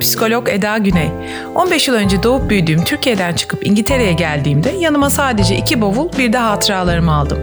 Psikolog 0.00 0.48
Eda 0.48 0.78
Güney. 0.78 1.10
15 1.54 1.88
yıl 1.88 1.94
önce 1.94 2.22
doğup 2.22 2.50
büyüdüğüm 2.50 2.84
Türkiye'den 2.84 3.34
çıkıp 3.34 3.66
İngiltere'ye 3.66 4.12
geldiğimde 4.12 4.70
yanıma 4.70 5.10
sadece 5.10 5.56
iki 5.56 5.80
bavul 5.80 6.08
bir 6.18 6.32
de 6.32 6.38
hatıralarımı 6.38 7.14
aldım. 7.14 7.38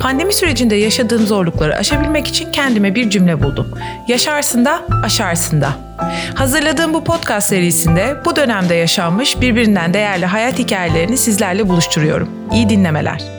Pandemi 0.00 0.32
sürecinde 0.32 0.74
yaşadığım 0.76 1.26
zorlukları 1.26 1.76
aşabilmek 1.76 2.26
için 2.26 2.52
kendime 2.52 2.94
bir 2.94 3.10
cümle 3.10 3.42
buldum. 3.42 3.78
Yaşarsın 4.08 4.64
da 4.64 4.82
aşarsın 5.04 5.60
da. 5.60 5.70
Hazırladığım 6.34 6.94
bu 6.94 7.04
podcast 7.04 7.48
serisinde 7.48 8.16
bu 8.24 8.36
dönemde 8.36 8.74
yaşanmış 8.74 9.40
birbirinden 9.40 9.94
değerli 9.94 10.26
hayat 10.26 10.58
hikayelerini 10.58 11.16
sizlerle 11.16 11.68
buluşturuyorum. 11.68 12.28
İyi 12.52 12.68
dinlemeler. 12.68 13.37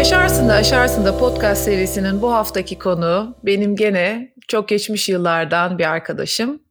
Yaşarsın 0.00 0.48
da 0.48 0.54
Aşarsın 0.54 1.04
da 1.04 1.18
podcast 1.18 1.64
serisinin 1.64 2.22
bu 2.22 2.32
haftaki 2.32 2.78
konu 2.78 3.36
benim 3.44 3.76
gene 3.76 4.34
çok 4.48 4.68
geçmiş 4.68 5.08
yıllardan 5.08 5.78
bir 5.78 5.90
arkadaşım. 5.90 6.62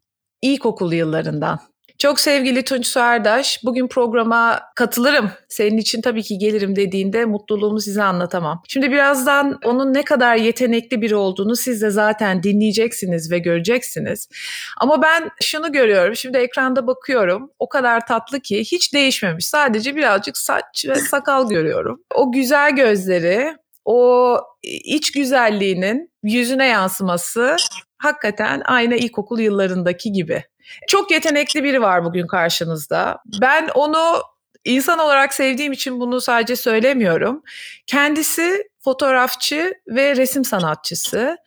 İlkokul 0.42 0.94
yıllarından. 0.94 1.60
Çok 2.00 2.20
sevgili 2.20 2.64
Tunç 2.64 2.88
Suardaş, 2.88 3.60
bugün 3.64 3.88
programa 3.88 4.62
katılırım. 4.76 5.32
Senin 5.50 5.78
için 5.78 6.02
tabii 6.02 6.24
ki 6.24 6.38
gelirim 6.38 6.76
dediğinde 6.76 7.26
mutluluğumu 7.26 7.80
size 7.80 8.04
anlatamam. 8.04 8.62
Şimdi 8.68 8.92
birazdan 8.92 9.60
onun 9.66 9.94
ne 9.94 10.04
kadar 10.04 10.36
yetenekli 10.36 11.02
biri 11.02 11.16
olduğunu 11.16 11.56
siz 11.56 11.82
de 11.82 11.90
zaten 11.90 12.44
dinleyeceksiniz 12.44 13.32
ve 13.32 13.40
göreceksiniz. 13.40 14.30
Ama 14.78 15.02
ben 15.02 15.30
şunu 15.42 15.72
görüyorum. 15.72 16.16
Şimdi 16.16 16.38
ekranda 16.38 16.88
bakıyorum. 16.88 17.52
O 17.60 17.70
kadar 17.70 18.08
tatlı 18.08 18.40
ki 18.40 18.60
hiç 18.60 18.94
değişmemiş. 18.94 19.46
Sadece 19.46 19.96
birazcık 19.96 20.38
saç 20.38 20.86
ve 20.88 20.96
sakal 20.96 21.50
görüyorum. 21.50 22.04
O 22.16 22.32
güzel 22.32 22.76
gözleri, 22.76 23.56
o 23.86 24.38
iç 24.64 25.12
güzelliğinin 25.12 26.12
yüzüne 26.24 26.68
yansıması 26.68 27.56
hakikaten 27.98 28.62
aynı 28.66 28.96
ilkokul 28.96 29.40
yıllarındaki 29.40 30.12
gibi. 30.12 30.44
Çok 30.88 31.12
yetenekli 31.12 31.64
biri 31.64 31.82
var 31.82 32.06
bugün 32.06 32.28
karşınızda. 32.28 33.18
Ben 33.42 33.70
onu 33.74 34.22
insan 34.66 35.00
olarak 35.00 35.34
sevdiğim 35.34 35.72
için 35.72 36.00
bunu 36.00 36.22
sadece 36.22 36.56
söylemiyorum. 36.56 37.44
Kendisi 37.88 38.70
fotoğrafçı 38.84 39.74
ve 39.88 40.16
resim 40.16 40.46
sanatçısı. 40.46 41.38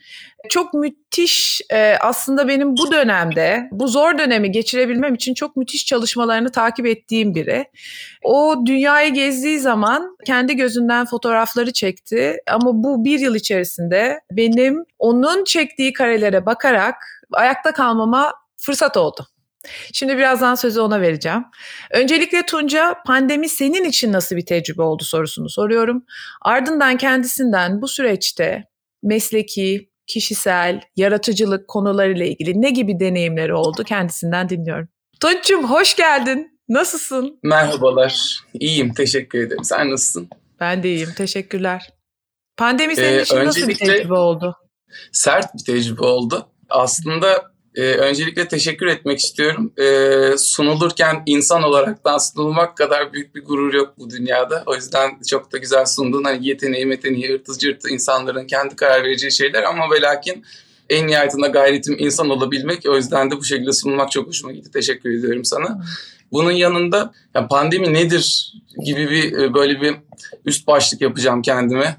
Çok 0.48 0.74
müthiş 0.74 1.60
e, 1.70 1.96
aslında 2.00 2.48
benim 2.48 2.76
bu 2.76 2.92
dönemde 2.92 3.68
bu 3.72 3.88
zor 3.88 4.18
dönemi 4.18 4.50
geçirebilmem 4.50 5.14
için 5.14 5.34
çok 5.34 5.56
müthiş 5.56 5.86
çalışmalarını 5.86 6.52
takip 6.52 6.86
ettiğim 6.86 7.34
biri. 7.34 7.64
O 8.22 8.56
dünyayı 8.66 9.12
gezdiği 9.12 9.58
zaman 9.58 10.16
kendi 10.26 10.56
gözünden 10.56 11.06
fotoğrafları 11.06 11.72
çekti 11.72 12.36
ama 12.50 12.70
bu 12.82 13.04
bir 13.04 13.18
yıl 13.18 13.34
içerisinde 13.34 14.20
benim 14.32 14.84
onun 14.98 15.44
çektiği 15.44 15.92
karelere 15.92 16.46
bakarak 16.46 16.94
ayakta 17.32 17.72
kalmama 17.72 18.32
fırsat 18.62 18.96
oldu. 18.96 19.26
Şimdi 19.92 20.16
birazdan 20.16 20.54
sözü 20.54 20.80
ona 20.80 21.00
vereceğim. 21.00 21.44
Öncelikle 21.90 22.46
Tunca 22.46 22.94
pandemi 23.06 23.48
senin 23.48 23.84
için 23.84 24.12
nasıl 24.12 24.36
bir 24.36 24.46
tecrübe 24.46 24.82
oldu 24.82 25.04
sorusunu 25.04 25.48
soruyorum. 25.48 26.04
Ardından 26.42 26.96
kendisinden 26.96 27.82
bu 27.82 27.88
süreçte 27.88 28.64
mesleki, 29.02 29.90
kişisel, 30.06 30.80
yaratıcılık 30.96 31.68
konularıyla 31.68 32.26
ilgili 32.26 32.62
ne 32.62 32.70
gibi 32.70 33.00
deneyimleri 33.00 33.54
oldu 33.54 33.84
kendisinden 33.84 34.48
dinliyorum. 34.48 34.88
Tunç'cum 35.20 35.70
hoş 35.70 35.96
geldin. 35.96 36.58
Nasılsın? 36.68 37.38
Merhabalar. 37.42 38.40
İyiyim. 38.54 38.94
Teşekkür 38.94 39.46
ederim. 39.46 39.64
Sen 39.64 39.90
nasılsın? 39.90 40.28
Ben 40.60 40.82
de 40.82 40.88
iyiyim. 40.88 41.12
Teşekkürler. 41.16 41.92
Pandemi 42.56 42.96
senin 42.96 43.18
ee, 43.18 43.22
için 43.22 43.36
nasıl 43.36 43.68
bir 43.68 43.74
tecrübe 43.74 44.14
oldu? 44.14 44.56
Sert 45.12 45.54
bir 45.54 45.64
tecrübe 45.64 46.04
oldu. 46.04 46.48
Aslında 46.68 47.51
ee, 47.74 47.82
öncelikle 47.82 48.48
teşekkür 48.48 48.86
etmek 48.86 49.18
istiyorum. 49.18 49.72
Ee, 49.78 50.36
sunulurken 50.38 51.22
insan 51.26 51.62
olarak 51.62 52.04
da 52.04 52.18
sunulmak 52.18 52.76
kadar 52.76 53.12
büyük 53.12 53.34
bir 53.34 53.44
gurur 53.44 53.74
yok 53.74 53.94
bu 53.98 54.10
dünyada. 54.10 54.62
O 54.66 54.74
yüzden 54.74 55.10
çok 55.28 55.52
da 55.52 55.58
güzel 55.58 55.86
sundun. 55.86 56.24
Hani 56.24 56.48
yeteneği, 56.48 56.86
meteneği, 56.86 57.34
ırtı 57.34 57.58
cırtı 57.58 57.88
insanların 57.88 58.46
kendi 58.46 58.76
karar 58.76 59.04
vereceği 59.04 59.32
şeyler 59.32 59.62
ama 59.62 59.90
ve 59.90 60.00
lakin 60.00 60.44
en 60.90 61.06
nihayetinde 61.06 61.48
gayretim 61.48 61.96
insan 61.98 62.30
olabilmek. 62.30 62.86
O 62.88 62.96
yüzden 62.96 63.30
de 63.30 63.36
bu 63.36 63.44
şekilde 63.44 63.72
sunulmak 63.72 64.10
çok 64.10 64.28
hoşuma 64.28 64.52
gitti. 64.52 64.70
Teşekkür 64.70 65.18
ediyorum 65.18 65.44
sana. 65.44 65.84
Bunun 66.32 66.52
yanında 66.52 67.12
ya 67.34 67.48
pandemi 67.48 67.94
nedir 67.94 68.52
gibi 68.84 69.10
bir 69.10 69.38
e, 69.38 69.54
böyle 69.54 69.80
bir 69.80 69.94
üst 70.44 70.66
başlık 70.66 71.00
yapacağım 71.00 71.42
kendime. 71.42 71.96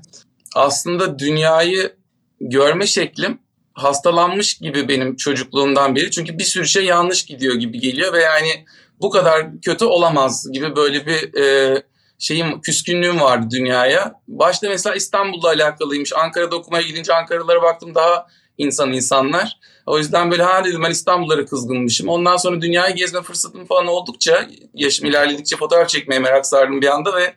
Aslında 0.55 1.19
dünyayı 1.19 1.93
görme 2.41 2.87
şeklim 2.87 3.39
hastalanmış 3.73 4.53
gibi 4.57 4.87
benim 4.87 5.15
çocukluğumdan 5.15 5.95
beri. 5.95 6.11
Çünkü 6.11 6.37
bir 6.37 6.43
sürü 6.43 6.67
şey 6.67 6.85
yanlış 6.85 7.25
gidiyor 7.25 7.55
gibi 7.55 7.79
geliyor 7.79 8.13
ve 8.13 8.21
yani 8.21 8.65
bu 9.01 9.09
kadar 9.09 9.61
kötü 9.61 9.85
olamaz 9.85 10.51
gibi 10.51 10.75
böyle 10.75 11.05
bir 11.05 11.41
e, 11.41 11.83
şeyim 12.19 12.61
küskünlüğüm 12.61 13.19
vardı 13.19 13.47
dünyaya. 13.51 14.13
Başta 14.27 14.69
mesela 14.69 14.95
İstanbul'la 14.95 15.47
alakalıymış. 15.47 16.13
Ankara'da 16.13 16.55
okumaya 16.55 16.83
gidince 16.83 17.13
Ankaralılara 17.13 17.61
baktım 17.61 17.95
daha 17.95 18.27
insan 18.57 18.93
insanlar. 18.93 19.59
O 19.85 19.97
yüzden 19.97 20.31
böyle 20.31 20.43
ha 20.43 20.63
dedim 20.63 20.83
ben 20.83 20.91
İstanbul'lara 20.91 21.45
kızgınmışım. 21.45 22.09
Ondan 22.09 22.37
sonra 22.37 22.61
dünyayı 22.61 22.95
gezme 22.95 23.21
fırsatım 23.21 23.65
falan 23.65 23.87
oldukça 23.87 24.47
yaşım 24.73 25.05
ilerledikçe 25.05 25.57
fotoğraf 25.57 25.89
çekmeye 25.89 26.19
merak 26.19 26.45
sardım 26.45 26.81
bir 26.81 26.87
anda 26.87 27.15
ve 27.15 27.33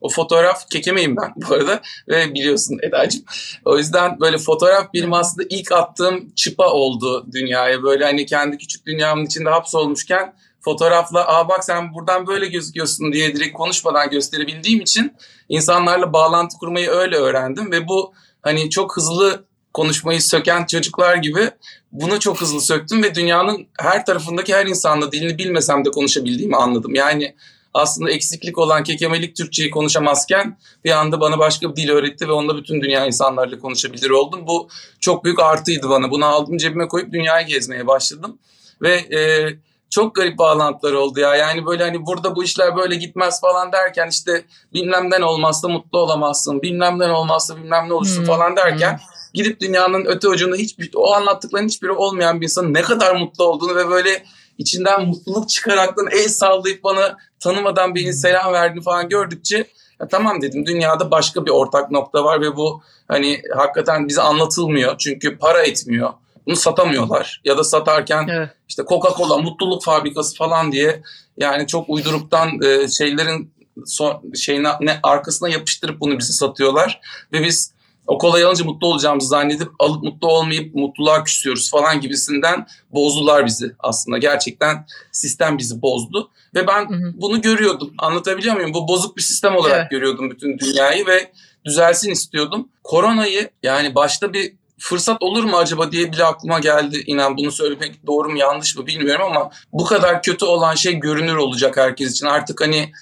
o 0.00 0.08
fotoğraf 0.08 0.68
kekemeyim 0.70 1.16
ben 1.16 1.32
bu 1.36 1.54
arada 1.54 1.80
ve 2.08 2.34
biliyorsun 2.34 2.78
Eda'cığım. 2.82 3.22
O 3.64 3.78
yüzden 3.78 4.20
böyle 4.20 4.38
fotoğraf 4.38 4.94
benim 4.94 5.12
aslında 5.12 5.46
ilk 5.50 5.72
attığım 5.72 6.30
çıpa 6.36 6.70
oldu 6.70 7.26
dünyaya. 7.32 7.82
Böyle 7.82 8.04
hani 8.04 8.26
kendi 8.26 8.58
küçük 8.58 8.86
dünyamın 8.86 9.26
içinde 9.26 9.50
hapsolmuşken 9.50 10.34
fotoğrafla 10.60 11.26
aa 11.26 11.48
bak 11.48 11.64
sen 11.64 11.94
buradan 11.94 12.26
böyle 12.26 12.46
gözüküyorsun 12.46 13.12
diye 13.12 13.34
direkt 13.34 13.56
konuşmadan 13.56 14.10
gösterebildiğim 14.10 14.80
için 14.80 15.12
insanlarla 15.48 16.12
bağlantı 16.12 16.56
kurmayı 16.56 16.90
öyle 16.90 17.16
öğrendim 17.16 17.72
ve 17.72 17.88
bu 17.88 18.12
hani 18.42 18.70
çok 18.70 18.96
hızlı 18.96 19.44
konuşmayı 19.74 20.22
söken 20.22 20.66
çocuklar 20.66 21.16
gibi 21.16 21.50
bunu 21.92 22.20
çok 22.20 22.40
hızlı 22.40 22.60
söktüm 22.60 23.02
ve 23.02 23.14
dünyanın 23.14 23.66
her 23.78 24.06
tarafındaki 24.06 24.54
her 24.54 24.66
insanla 24.66 25.12
dilini 25.12 25.38
bilmesem 25.38 25.84
de 25.84 25.90
konuşabildiğimi 25.90 26.56
anladım. 26.56 26.94
Yani 26.94 27.36
aslında 27.76 28.10
eksiklik 28.10 28.58
olan 28.58 28.84
kekemelik 28.84 29.36
Türkçeyi 29.36 29.70
konuşamazken 29.70 30.58
bir 30.84 30.90
anda 30.90 31.20
bana 31.20 31.38
başka 31.38 31.70
bir 31.70 31.76
dil 31.76 31.90
öğretti 31.90 32.28
ve 32.28 32.32
onunla 32.32 32.56
bütün 32.56 32.80
dünya 32.82 33.06
insanlarla 33.06 33.58
konuşabilir 33.58 34.10
oldum. 34.10 34.46
Bu 34.46 34.68
çok 35.00 35.24
büyük 35.24 35.40
artıydı 35.40 35.88
bana. 35.88 36.10
Bunu 36.10 36.26
aldım 36.26 36.56
cebime 36.56 36.88
koyup 36.88 37.12
dünyayı 37.12 37.46
gezmeye 37.46 37.86
başladım. 37.86 38.38
Ve 38.82 38.94
e, 38.94 39.50
çok 39.90 40.14
garip 40.14 40.38
bağlantılar 40.38 40.92
oldu 40.92 41.20
ya. 41.20 41.34
Yani 41.34 41.66
böyle 41.66 41.84
hani 41.84 42.06
burada 42.06 42.36
bu 42.36 42.44
işler 42.44 42.76
böyle 42.76 42.94
gitmez 42.94 43.40
falan 43.40 43.72
derken 43.72 44.08
işte 44.08 44.44
bilmemden 44.72 45.22
olmazsa 45.22 45.68
mutlu 45.68 45.98
olamazsın. 45.98 46.62
Bilmemden 46.62 47.10
olmazsa 47.10 47.56
bilmem 47.56 47.88
ne 47.88 47.92
olursun 47.92 48.18
hmm. 48.18 48.24
falan 48.24 48.56
derken 48.56 48.92
hmm. 48.92 48.98
gidip 49.34 49.60
dünyanın 49.60 50.04
öte 50.04 50.28
ucunda 50.28 50.56
hiçbir 50.56 50.90
o 50.94 51.12
anlattıkların 51.12 51.68
hiçbiri 51.68 51.92
olmayan 51.92 52.40
bir 52.40 52.46
insanın 52.46 52.74
ne 52.74 52.82
kadar 52.82 53.14
mutlu 53.14 53.44
olduğunu 53.44 53.76
ve 53.76 53.88
böyle 53.88 54.24
içinden 54.58 55.06
mutluluk 55.06 55.48
çıkaraktan 55.48 56.08
el 56.12 56.28
sallayıp 56.28 56.84
bana 56.84 57.16
tanımadan 57.40 57.94
birinin 57.94 58.12
selam 58.12 58.52
verdiğini 58.52 58.84
falan 58.84 59.08
gördükçe 59.08 59.66
ya 60.00 60.08
tamam 60.08 60.42
dedim 60.42 60.66
dünyada 60.66 61.10
başka 61.10 61.46
bir 61.46 61.50
ortak 61.50 61.90
nokta 61.90 62.24
var 62.24 62.40
ve 62.40 62.56
bu 62.56 62.82
hani 63.08 63.42
hakikaten 63.56 64.08
bize 64.08 64.22
anlatılmıyor. 64.22 64.98
Çünkü 64.98 65.38
para 65.38 65.62
etmiyor. 65.62 66.12
Bunu 66.46 66.56
satamıyorlar 66.56 67.40
ya 67.44 67.58
da 67.58 67.64
satarken 67.64 68.28
evet. 68.30 68.50
işte 68.68 68.82
Coca-Cola 68.82 69.42
mutluluk 69.42 69.84
fabrikası 69.84 70.36
falan 70.36 70.72
diye 70.72 71.02
yani 71.36 71.66
çok 71.66 71.88
uyduruktan 71.88 72.62
e, 72.62 72.88
şeylerin 72.88 73.50
son, 73.86 74.32
şeyine 74.34 74.68
ne 74.80 75.00
arkasına 75.02 75.48
yapıştırıp 75.48 76.00
bunu 76.00 76.18
bize 76.18 76.32
satıyorlar 76.32 77.00
ve 77.32 77.42
biz 77.42 77.72
o 78.06 78.18
kolayı 78.18 78.46
alınca 78.46 78.64
mutlu 78.64 78.86
olacağımızı 78.86 79.28
zannedip 79.28 79.68
alıp 79.78 80.02
mutlu 80.02 80.28
olmayıp 80.28 80.74
mutluluğa 80.74 81.24
küsüyoruz 81.24 81.70
falan 81.70 82.00
gibisinden 82.00 82.66
bozdular 82.92 83.46
bizi 83.46 83.72
aslında. 83.78 84.18
Gerçekten 84.18 84.86
sistem 85.12 85.58
bizi 85.58 85.82
bozdu 85.82 86.30
ve 86.54 86.66
ben 86.66 86.88
hı 86.88 86.94
hı. 86.94 87.12
bunu 87.14 87.40
görüyordum. 87.40 87.94
Anlatabiliyor 87.98 88.54
muyum? 88.54 88.74
Bu 88.74 88.88
bozuk 88.88 89.16
bir 89.16 89.22
sistem 89.22 89.56
olarak 89.56 89.78
evet. 89.80 89.90
görüyordum 89.90 90.30
bütün 90.30 90.58
dünyayı 90.58 91.06
ve 91.06 91.32
düzelsin 91.64 92.10
istiyordum. 92.10 92.68
Koronayı 92.84 93.50
yani 93.62 93.94
başta 93.94 94.32
bir 94.32 94.52
fırsat 94.78 95.22
olur 95.22 95.44
mu 95.44 95.56
acaba 95.56 95.92
diye 95.92 96.12
bile 96.12 96.24
aklıma 96.24 96.58
geldi. 96.58 97.02
İnan 97.06 97.36
bunu 97.36 97.52
söylemek 97.52 98.06
doğru 98.06 98.28
mu 98.28 98.38
yanlış 98.38 98.76
mı 98.76 98.86
bilmiyorum 98.86 99.26
ama 99.30 99.50
bu 99.72 99.84
kadar 99.84 100.22
kötü 100.22 100.44
olan 100.44 100.74
şey 100.74 100.94
görünür 100.94 101.36
olacak 101.36 101.76
herkes 101.76 102.12
için. 102.12 102.26
Artık 102.26 102.60
hani 102.60 102.92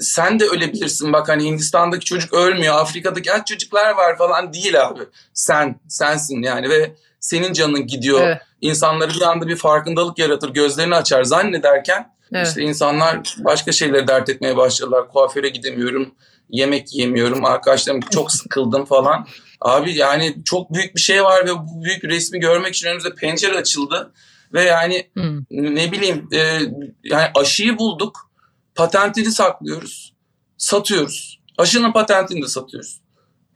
sen 0.00 0.40
de 0.40 0.44
ölebilirsin 0.44 1.12
bak 1.12 1.28
hani 1.28 1.44
Hindistan'daki 1.44 2.04
çocuk 2.04 2.34
ölmüyor 2.34 2.74
Afrika'daki 2.74 3.32
aç 3.32 3.46
çocuklar 3.46 3.90
var 3.90 4.18
falan 4.18 4.52
değil 4.52 4.82
abi 4.82 5.00
sen 5.34 5.80
sensin 5.88 6.42
yani 6.42 6.70
ve 6.70 6.94
senin 7.20 7.52
canın 7.52 7.86
gidiyor 7.86 8.20
evet. 8.22 8.38
insanları 8.60 9.10
bir 9.10 9.22
anda 9.22 9.48
bir 9.48 9.56
farkındalık 9.56 10.18
yaratır 10.18 10.48
gözlerini 10.48 10.94
açar 10.94 11.24
zannederken 11.24 12.12
Evet. 12.34 12.48
İşte 12.48 12.62
insanlar 12.62 13.34
başka 13.38 13.72
şeyleri 13.72 14.08
dert 14.08 14.28
etmeye 14.28 14.56
başladılar. 14.56 15.08
Kuaföre 15.08 15.48
gidemiyorum, 15.48 16.14
yemek 16.50 16.94
yemiyorum, 16.94 17.44
arkadaşlarım 17.44 18.00
çok 18.00 18.32
sıkıldım 18.32 18.84
falan. 18.84 19.26
Abi 19.60 19.94
yani 19.94 20.36
çok 20.44 20.74
büyük 20.74 20.96
bir 20.96 21.00
şey 21.00 21.24
var 21.24 21.46
ve 21.46 21.58
bu 21.58 21.84
büyük 21.84 22.04
resmi 22.04 22.40
görmek 22.40 22.74
için 22.74 22.88
önümüzde 22.88 23.14
pencere 23.14 23.56
açıldı. 23.56 24.12
Ve 24.52 24.62
yani 24.62 25.06
hmm. 25.14 25.40
ne 25.50 25.92
bileyim 25.92 26.28
e, 26.32 26.58
yani 27.04 27.26
aşıyı 27.34 27.78
bulduk, 27.78 28.30
patentini 28.74 29.32
saklıyoruz, 29.32 30.14
satıyoruz. 30.58 31.40
Aşının 31.58 31.92
patentini 31.92 32.42
de 32.42 32.48
satıyoruz. 32.48 33.00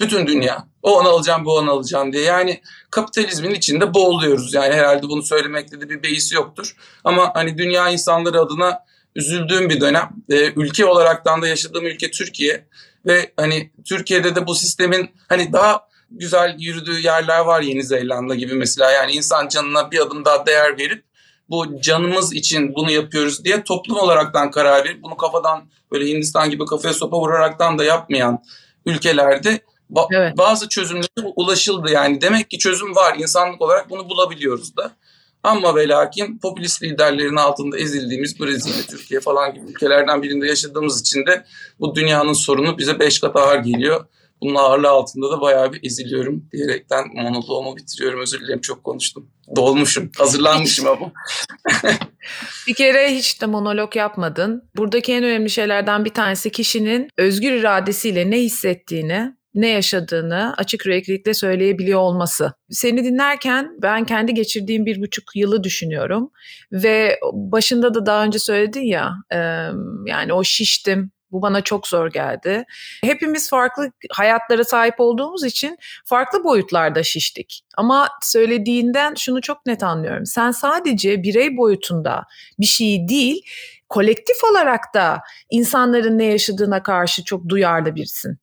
Bütün 0.00 0.26
dünya. 0.26 0.68
O 0.82 0.98
onu 0.98 1.08
alacağım, 1.08 1.44
bu 1.44 1.56
onu 1.56 1.70
alacağım 1.70 2.12
diye. 2.12 2.22
Yani 2.22 2.62
kapitalizmin 2.90 3.54
içinde 3.54 3.94
boğuluyoruz. 3.94 4.54
Yani 4.54 4.74
herhalde 4.74 5.08
bunu 5.08 5.22
söylemekte 5.22 5.80
de 5.80 5.90
bir 5.90 6.02
beis 6.02 6.32
yoktur. 6.32 6.76
Ama 7.04 7.30
hani 7.34 7.58
dünya 7.58 7.90
insanları 7.90 8.40
adına 8.40 8.84
üzüldüğüm 9.14 9.70
bir 9.70 9.80
dönem. 9.80 10.10
Ee, 10.30 10.52
ülke 10.56 10.86
olaraktan 10.86 11.42
da 11.42 11.48
yaşadığım 11.48 11.86
ülke 11.86 12.10
Türkiye. 12.10 12.66
Ve 13.06 13.32
hani 13.36 13.72
Türkiye'de 13.84 14.34
de 14.34 14.46
bu 14.46 14.54
sistemin 14.54 15.10
hani 15.28 15.52
daha 15.52 15.88
güzel 16.10 16.56
yürüdüğü 16.58 17.00
yerler 17.00 17.40
var 17.40 17.60
Yeni 17.60 17.84
Zelanda 17.84 18.34
gibi 18.34 18.54
mesela. 18.54 18.90
Yani 18.90 19.12
insan 19.12 19.48
canına 19.48 19.90
bir 19.90 20.00
adım 20.00 20.24
daha 20.24 20.46
değer 20.46 20.78
verip 20.78 21.04
bu 21.50 21.80
canımız 21.80 22.32
için 22.32 22.74
bunu 22.74 22.90
yapıyoruz 22.90 23.44
diye 23.44 23.64
toplum 23.64 23.98
olaraktan 23.98 24.50
karar 24.50 24.84
verip 24.84 25.02
bunu 25.02 25.16
kafadan 25.16 25.64
böyle 25.92 26.06
Hindistan 26.06 26.50
gibi 26.50 26.64
kafaya 26.64 26.94
sopa 26.94 27.18
vuraraktan 27.18 27.78
da 27.78 27.84
yapmayan 27.84 28.42
ülkelerde 28.86 29.60
Ba- 29.90 30.08
evet. 30.16 30.38
Bazı 30.38 30.68
çözümlere 30.68 31.32
ulaşıldı 31.36 31.90
yani. 31.90 32.20
Demek 32.20 32.50
ki 32.50 32.58
çözüm 32.58 32.96
var. 32.96 33.16
İnsanlık 33.18 33.62
olarak 33.62 33.90
bunu 33.90 34.08
bulabiliyoruz 34.08 34.76
da. 34.76 34.92
Ama 35.42 35.76
ve 35.76 35.88
lakin 35.88 36.38
popülist 36.38 36.82
liderlerin 36.82 37.36
altında 37.36 37.78
ezildiğimiz 37.78 38.40
Brezilya, 38.40 38.86
Türkiye 38.90 39.20
falan 39.20 39.54
gibi 39.54 39.66
ülkelerden 39.70 40.22
birinde 40.22 40.46
yaşadığımız 40.46 41.00
için 41.00 41.26
de 41.26 41.44
bu 41.80 41.94
dünyanın 41.94 42.32
sorunu 42.32 42.78
bize 42.78 42.98
beş 42.98 43.20
kat 43.20 43.36
ağır 43.36 43.58
geliyor. 43.58 44.06
Bunun 44.40 44.54
ağırlığı 44.54 44.88
altında 44.88 45.30
da 45.30 45.40
bayağı 45.40 45.72
bir 45.72 45.80
eziliyorum 45.84 46.48
diyerekten 46.52 47.04
monoloğumu 47.14 47.76
bitiriyorum. 47.76 48.20
Özür 48.20 48.40
dilerim 48.40 48.60
çok 48.60 48.84
konuştum. 48.84 49.30
Dolmuşum, 49.56 50.10
hazırlanmışım 50.18 50.86
ama. 50.86 51.12
bir 52.66 52.74
kere 52.74 53.14
hiç 53.14 53.42
de 53.42 53.46
monolog 53.46 53.96
yapmadın. 53.96 54.70
Buradaki 54.76 55.12
en 55.12 55.24
önemli 55.24 55.50
şeylerden 55.50 56.04
bir 56.04 56.14
tanesi 56.14 56.50
kişinin 56.50 57.08
özgür 57.16 57.52
iradesiyle 57.52 58.30
ne 58.30 58.40
hissettiğini 58.40 59.36
ne 59.56 59.68
yaşadığını 59.68 60.54
açık 60.56 60.86
yüreklilikle 60.86 61.34
söyleyebiliyor 61.34 62.00
olması. 62.00 62.52
Seni 62.70 63.04
dinlerken 63.04 63.70
ben 63.82 64.04
kendi 64.04 64.34
geçirdiğim 64.34 64.86
bir 64.86 65.00
buçuk 65.00 65.24
yılı 65.34 65.64
düşünüyorum 65.64 66.30
ve 66.72 67.18
başında 67.32 67.94
da 67.94 68.06
daha 68.06 68.24
önce 68.24 68.38
söyledin 68.38 68.84
ya 68.84 69.12
yani 70.06 70.32
o 70.32 70.44
şiştim, 70.44 71.10
bu 71.36 71.42
bana 71.42 71.60
çok 71.60 71.86
zor 71.86 72.10
geldi. 72.10 72.64
Hepimiz 73.04 73.50
farklı 73.50 73.90
hayatlara 74.10 74.64
sahip 74.64 74.94
olduğumuz 74.98 75.44
için 75.44 75.78
farklı 76.04 76.44
boyutlarda 76.44 77.02
şiştik. 77.02 77.62
Ama 77.76 78.08
söylediğinden 78.22 79.14
şunu 79.14 79.40
çok 79.40 79.66
net 79.66 79.82
anlıyorum. 79.82 80.26
Sen 80.26 80.50
sadece 80.50 81.22
birey 81.22 81.56
boyutunda 81.56 82.24
bir 82.60 82.66
şey 82.66 83.08
değil, 83.08 83.42
kolektif 83.88 84.36
olarak 84.50 84.94
da 84.94 85.20
insanların 85.50 86.18
ne 86.18 86.24
yaşadığına 86.24 86.82
karşı 86.82 87.24
çok 87.24 87.48
duyarlı 87.48 87.94
birisin. 87.94 88.38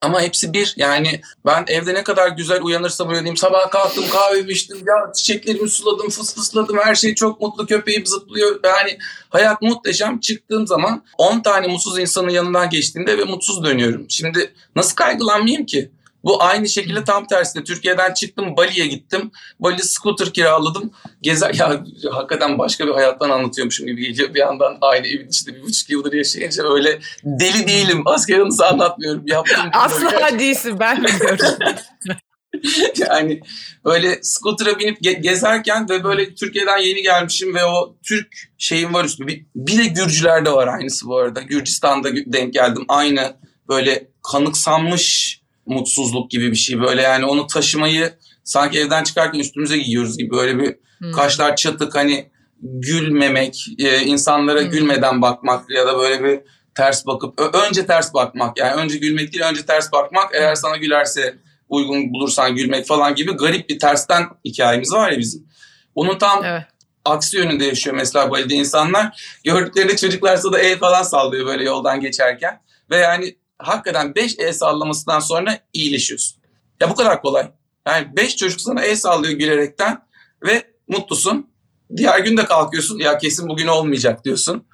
Ama 0.00 0.22
hepsi 0.22 0.52
bir. 0.52 0.74
Yani 0.76 1.20
ben 1.46 1.64
evde 1.68 1.94
ne 1.94 2.04
kadar 2.04 2.28
güzel 2.28 2.62
uyanırsam 2.62 3.08
uyanayım. 3.08 3.36
Sabah 3.36 3.70
kalktım 3.70 4.04
kahve 4.12 4.52
içtim. 4.52 4.78
Ya 4.78 5.12
çiçeklerimi 5.12 5.68
suladım, 5.68 6.10
fıs 6.10 6.34
fısladım. 6.34 6.78
Her 6.78 6.94
şey 6.94 7.14
çok 7.14 7.40
mutlu. 7.40 7.66
Köpeğim 7.66 8.06
zıplıyor. 8.06 8.60
Yani 8.64 8.98
hayat 9.30 9.62
muhteşem. 9.62 10.20
Çıktığım 10.20 10.66
zaman 10.66 11.04
10 11.18 11.40
tane 11.40 11.66
mutsuz 11.66 11.98
insanın 11.98 12.28
yanından 12.28 12.70
geçtiğimde 12.70 13.18
ve 13.18 13.24
mutsuz 13.24 13.64
dönüyorum. 13.64 14.06
Şimdi 14.08 14.52
nasıl 14.76 14.94
kaygılanmayayım 14.96 15.66
ki? 15.66 15.90
Bu 16.24 16.42
aynı 16.42 16.68
şekilde 16.68 17.04
tam 17.04 17.26
tersine 17.26 17.64
Türkiye'den 17.64 18.14
çıktım 18.14 18.56
Bali'ye 18.56 18.86
gittim. 18.86 19.30
Bali 19.60 19.82
scooter 19.82 20.32
kiraladım. 20.32 20.90
Gezer 21.22 21.54
ya 21.54 21.84
hakikaten 22.10 22.58
başka 22.58 22.86
bir 22.86 22.92
hayattan 22.92 23.30
anlatıyormuşum 23.30 23.86
gibi 23.86 24.02
geliyor. 24.02 24.34
Bir 24.34 24.40
yandan 24.40 24.78
aynı 24.80 25.06
evin 25.06 25.28
içinde 25.28 25.54
bir 25.54 25.62
buçuk 25.62 25.90
yıldır 25.90 26.12
yaşayınca 26.12 26.64
öyle 26.72 26.98
deli 27.24 27.68
değilim. 27.68 28.02
Asker 28.06 28.38
anısı 28.38 28.66
anlatmıyorum. 28.66 29.22
Yaptım 29.26 29.70
Asla 29.72 30.38
değilsin 30.38 30.76
ben 30.80 31.04
biliyorum. 31.04 31.38
yani 32.96 33.40
böyle 33.84 34.18
scooter'a 34.22 34.78
binip 34.78 35.02
ge- 35.02 35.20
gezerken 35.20 35.88
ve 35.88 36.04
böyle 36.04 36.34
Türkiye'den 36.34 36.78
yeni 36.78 37.02
gelmişim 37.02 37.54
ve 37.54 37.64
o 37.64 37.96
Türk 38.02 38.28
şeyim 38.58 38.94
var 38.94 39.04
üstümde. 39.04 39.28
Bir, 39.28 39.46
bir 39.54 39.78
de 39.78 39.84
Gürcülerde 39.84 40.52
var 40.52 40.66
aynısı 40.66 41.06
bu 41.06 41.16
arada. 41.16 41.40
Gürcistan'da 41.40 42.08
denk 42.14 42.54
geldim. 42.54 42.84
Aynı 42.88 43.36
böyle 43.68 44.08
kanıksanmış 44.32 45.38
mutsuzluk 45.68 46.30
gibi 46.30 46.50
bir 46.50 46.56
şey. 46.56 46.80
Böyle 46.80 47.02
yani 47.02 47.24
onu 47.24 47.46
taşımayı 47.46 48.12
sanki 48.44 48.78
evden 48.78 49.04
çıkarken 49.04 49.38
üstümüze 49.38 49.78
giyiyoruz 49.78 50.18
gibi 50.18 50.30
böyle 50.30 50.58
bir 50.58 50.76
hmm. 50.98 51.12
kaşlar 51.12 51.56
çatık 51.56 51.94
hani 51.94 52.30
gülmemek, 52.62 53.66
e, 53.78 54.00
insanlara 54.00 54.60
hmm. 54.60 54.70
gülmeden 54.70 55.22
bakmak 55.22 55.70
ya 55.70 55.86
da 55.86 55.98
böyle 55.98 56.24
bir 56.24 56.40
ters 56.74 57.06
bakıp 57.06 57.40
önce 57.54 57.86
ters 57.86 58.14
bakmak 58.14 58.58
yani 58.58 58.72
önce 58.72 58.98
gülmek 58.98 59.32
değil 59.32 59.44
önce 59.44 59.66
ters 59.66 59.92
bakmak 59.92 60.34
eğer 60.34 60.54
sana 60.54 60.76
gülerse 60.76 61.38
uygun 61.68 62.12
bulursan 62.12 62.56
gülmek 62.56 62.86
falan 62.86 63.14
gibi 63.14 63.32
garip 63.32 63.68
bir 63.68 63.78
tersten 63.78 64.28
hikayemiz 64.44 64.92
var 64.92 65.12
ya 65.12 65.18
bizim. 65.18 65.48
Onun 65.94 66.18
tam 66.18 66.44
evet. 66.44 66.62
aksi 67.04 67.36
yönünde 67.36 67.64
yaşıyor 67.64 67.96
mesela 67.96 68.30
Bali'de 68.30 68.54
insanlar. 68.54 69.38
Gördüklerinde 69.44 69.96
çocuklarsa 69.96 70.52
da 70.52 70.58
el 70.58 70.78
falan 70.78 71.02
sallıyor 71.02 71.46
böyle 71.46 71.64
yoldan 71.64 72.00
geçerken. 72.00 72.60
Ve 72.90 72.96
yani 72.96 73.36
hakikaten 73.58 74.14
5 74.14 74.38
el 74.38 74.52
sallamasından 74.52 75.20
sonra 75.20 75.58
iyileşiyorsun. 75.72 76.38
Ya 76.80 76.90
bu 76.90 76.94
kadar 76.94 77.22
kolay. 77.22 77.50
Yani 77.86 78.16
5 78.16 78.36
çocuk 78.36 78.60
sana 78.60 78.82
el 78.82 78.96
sallıyor 78.96 79.38
gülerekten 79.38 80.02
ve 80.42 80.62
mutlusun. 80.88 81.50
Diğer 81.96 82.18
gün 82.18 82.36
de 82.36 82.44
kalkıyorsun 82.44 82.98
ya 82.98 83.18
kesin 83.18 83.48
bugün 83.48 83.66
olmayacak 83.66 84.24
diyorsun. 84.24 84.64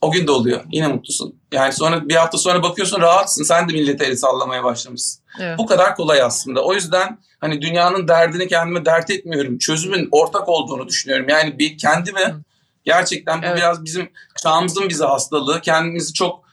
O 0.00 0.10
gün 0.10 0.26
de 0.26 0.30
oluyor. 0.30 0.64
Yine 0.72 0.88
mutlusun. 0.88 1.40
Yani 1.52 1.72
sonra 1.72 2.08
bir 2.08 2.14
hafta 2.14 2.38
sonra 2.38 2.62
bakıyorsun 2.62 3.00
rahatsın. 3.00 3.44
Sen 3.44 3.68
de 3.68 3.72
millete 3.72 4.04
el 4.04 4.16
sallamaya 4.16 4.64
başlamışsın. 4.64 5.22
Evet. 5.40 5.58
Bu 5.58 5.66
kadar 5.66 5.96
kolay 5.96 6.22
aslında. 6.22 6.64
O 6.64 6.74
yüzden 6.74 7.18
hani 7.40 7.62
dünyanın 7.62 8.08
derdini 8.08 8.48
kendime 8.48 8.84
dert 8.84 9.10
etmiyorum. 9.10 9.58
Çözümün 9.58 10.08
ortak 10.12 10.48
olduğunu 10.48 10.88
düşünüyorum. 10.88 11.28
Yani 11.28 11.58
bir 11.58 11.78
kendime 11.78 12.34
gerçekten 12.84 13.42
bu 13.42 13.46
evet. 13.46 13.56
biraz 13.56 13.84
bizim 13.84 14.10
çağımızın 14.42 14.88
bize 14.88 15.04
hastalığı. 15.04 15.60
Kendimizi 15.60 16.12
çok 16.12 16.43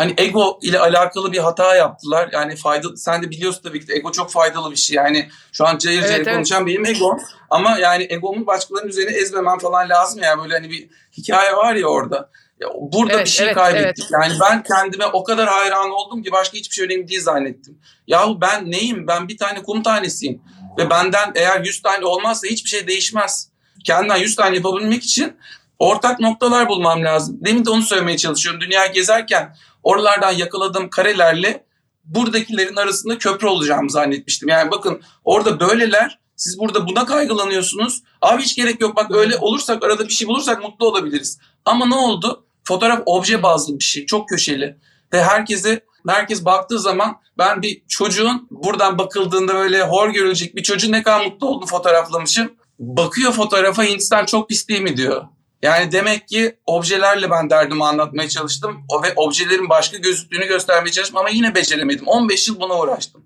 hani 0.00 0.14
ego 0.18 0.58
ile 0.62 0.78
alakalı 0.78 1.32
bir 1.32 1.38
hata 1.38 1.76
yaptılar. 1.76 2.28
Yani 2.32 2.56
fayda 2.56 2.96
sen 2.96 3.22
de 3.22 3.30
biliyorsun 3.30 3.62
tabii 3.62 3.80
ki 3.80 3.88
de 3.88 3.94
ego 3.94 4.12
çok 4.12 4.30
faydalı 4.30 4.70
bir 4.70 4.76
şey. 4.76 4.96
Yani 4.96 5.28
şu 5.52 5.66
an 5.66 5.78
cayır 5.78 6.02
cayır 6.02 6.14
evet, 6.14 6.34
konuşan 6.34 6.58
evet. 6.58 6.68
benim 6.68 6.86
ego 6.86 7.16
ama 7.50 7.78
yani 7.78 8.06
egomu 8.10 8.46
başkalarının 8.46 8.88
üzerine 8.88 9.10
ezmemem 9.10 9.58
falan 9.58 9.88
lazım 9.88 10.22
yani 10.22 10.42
böyle 10.42 10.54
hani 10.54 10.70
bir 10.70 10.88
hikaye 11.18 11.56
var 11.56 11.74
ya 11.74 11.86
orada. 11.86 12.30
Ya 12.60 12.68
burada 12.80 13.12
evet, 13.12 13.26
bir 13.26 13.30
şey 13.30 13.46
evet, 13.46 13.54
kaybettik. 13.54 14.04
Evet. 14.04 14.22
Yani 14.22 14.34
ben 14.40 14.62
kendime 14.62 15.06
o 15.06 15.24
kadar 15.24 15.48
hayran 15.48 15.90
oldum 15.90 16.22
ki 16.22 16.32
başka 16.32 16.58
hiçbir 16.58 16.74
şey 16.74 16.84
önemli 16.84 17.08
değil 17.08 17.20
zannettim. 17.20 17.78
Yahu 18.06 18.40
ben 18.40 18.70
neyim? 18.70 19.06
Ben 19.06 19.28
bir 19.28 19.38
tane 19.38 19.62
kum 19.62 19.82
tanesiyim. 19.82 20.42
Ve 20.78 20.90
benden 20.90 21.32
eğer 21.34 21.64
100 21.64 21.82
tane 21.82 22.06
olmazsa 22.06 22.48
hiçbir 22.48 22.68
şey 22.68 22.86
değişmez. 22.86 23.50
Kendimden 23.84 24.16
100 24.16 24.36
tane 24.36 24.56
yapabilmek 24.56 25.04
için 25.04 25.36
ortak 25.80 26.20
noktalar 26.20 26.68
bulmam 26.68 27.04
lazım. 27.04 27.38
Demin 27.40 27.64
de 27.64 27.70
onu 27.70 27.82
söylemeye 27.82 28.18
çalışıyorum. 28.18 28.60
Dünya 28.60 28.86
gezerken 28.86 29.56
oralardan 29.82 30.32
yakaladığım 30.32 30.90
karelerle 30.90 31.64
buradakilerin 32.04 32.76
arasında 32.76 33.18
köprü 33.18 33.46
olacağımı 33.46 33.90
zannetmiştim. 33.90 34.48
Yani 34.48 34.70
bakın 34.70 35.02
orada 35.24 35.60
böyleler 35.60 36.18
siz 36.36 36.58
burada 36.58 36.88
buna 36.88 37.06
kaygılanıyorsunuz. 37.06 38.02
Abi 38.22 38.42
hiç 38.42 38.56
gerek 38.56 38.80
yok 38.80 38.96
bak 38.96 39.10
öyle 39.10 39.36
olursak 39.36 39.84
arada 39.84 40.08
bir 40.08 40.12
şey 40.12 40.28
bulursak 40.28 40.62
mutlu 40.62 40.86
olabiliriz. 40.86 41.38
Ama 41.64 41.86
ne 41.86 41.94
oldu? 41.94 42.44
Fotoğraf 42.64 43.02
obje 43.06 43.42
bazlı 43.42 43.78
bir 43.78 43.84
şey. 43.84 44.06
Çok 44.06 44.28
köşeli. 44.28 44.76
Ve 45.12 45.22
herkese 45.22 45.84
herkes 46.08 46.44
baktığı 46.44 46.78
zaman 46.78 47.16
ben 47.38 47.62
bir 47.62 47.82
çocuğun 47.88 48.48
buradan 48.50 48.98
bakıldığında 48.98 49.54
böyle 49.54 49.82
hor 49.82 50.08
görülecek 50.08 50.56
bir 50.56 50.62
çocuğun 50.62 50.92
ne 50.92 51.02
kadar 51.02 51.24
mutlu 51.24 51.46
olduğunu 51.46 51.66
fotoğraflamışım. 51.66 52.52
Bakıyor 52.78 53.32
fotoğrafa 53.32 53.84
Hindistan 53.84 54.26
çok 54.26 54.48
pis 54.48 54.68
değil 54.68 54.82
mi 54.82 54.96
diyor. 54.96 55.24
Yani 55.62 55.92
demek 55.92 56.28
ki 56.28 56.56
objelerle 56.66 57.30
ben 57.30 57.50
derdimi 57.50 57.84
anlatmaya 57.84 58.28
çalıştım 58.28 58.84
o 58.88 59.02
ve 59.02 59.12
objelerin 59.16 59.68
başka 59.68 59.96
gözüktüğünü 59.96 60.46
göstermeye 60.46 60.92
çalıştım 60.92 61.18
ama 61.18 61.30
yine 61.30 61.54
beceremedim. 61.54 62.06
15 62.06 62.48
yıl 62.48 62.60
buna 62.60 62.78
uğraştım. 62.80 63.24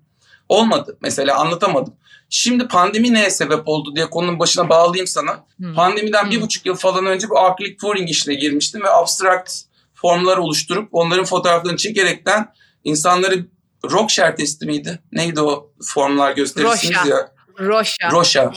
Olmadı 0.49 0.97
mesela 1.01 1.39
anlatamadım. 1.39 1.93
Şimdi 2.29 2.67
pandemi 2.67 3.13
neye 3.13 3.29
sebep 3.29 3.61
oldu 3.65 3.95
diye 3.95 4.09
konunun 4.09 4.39
başına 4.39 4.69
bağlayayım 4.69 5.07
sana. 5.07 5.45
Hmm. 5.57 5.73
Pandemiden 5.73 6.23
hmm. 6.23 6.31
bir 6.31 6.41
buçuk 6.41 6.65
yıl 6.65 6.75
falan 6.75 7.05
önce 7.05 7.29
bu 7.29 7.39
Arclick 7.39 7.79
Turing 7.79 8.09
işine 8.09 8.33
girmiştim 8.33 8.83
ve 8.83 8.89
abstract 8.89 9.51
formlar 9.93 10.37
oluşturup 10.37 10.89
onların 10.91 11.25
fotoğraflarını 11.25 11.77
çekerekten 11.77 12.53
insanları 12.83 13.45
Rockshare 13.91 14.35
testi 14.35 14.65
miydi? 14.65 14.99
Neydi 15.11 15.41
o 15.41 15.71
formlar 15.83 16.31
gösterirsiniz 16.31 16.97
Roşa. 16.97 17.09
ya? 17.09 17.31
Roşa. 17.59 18.11
Roşa. 18.11 18.53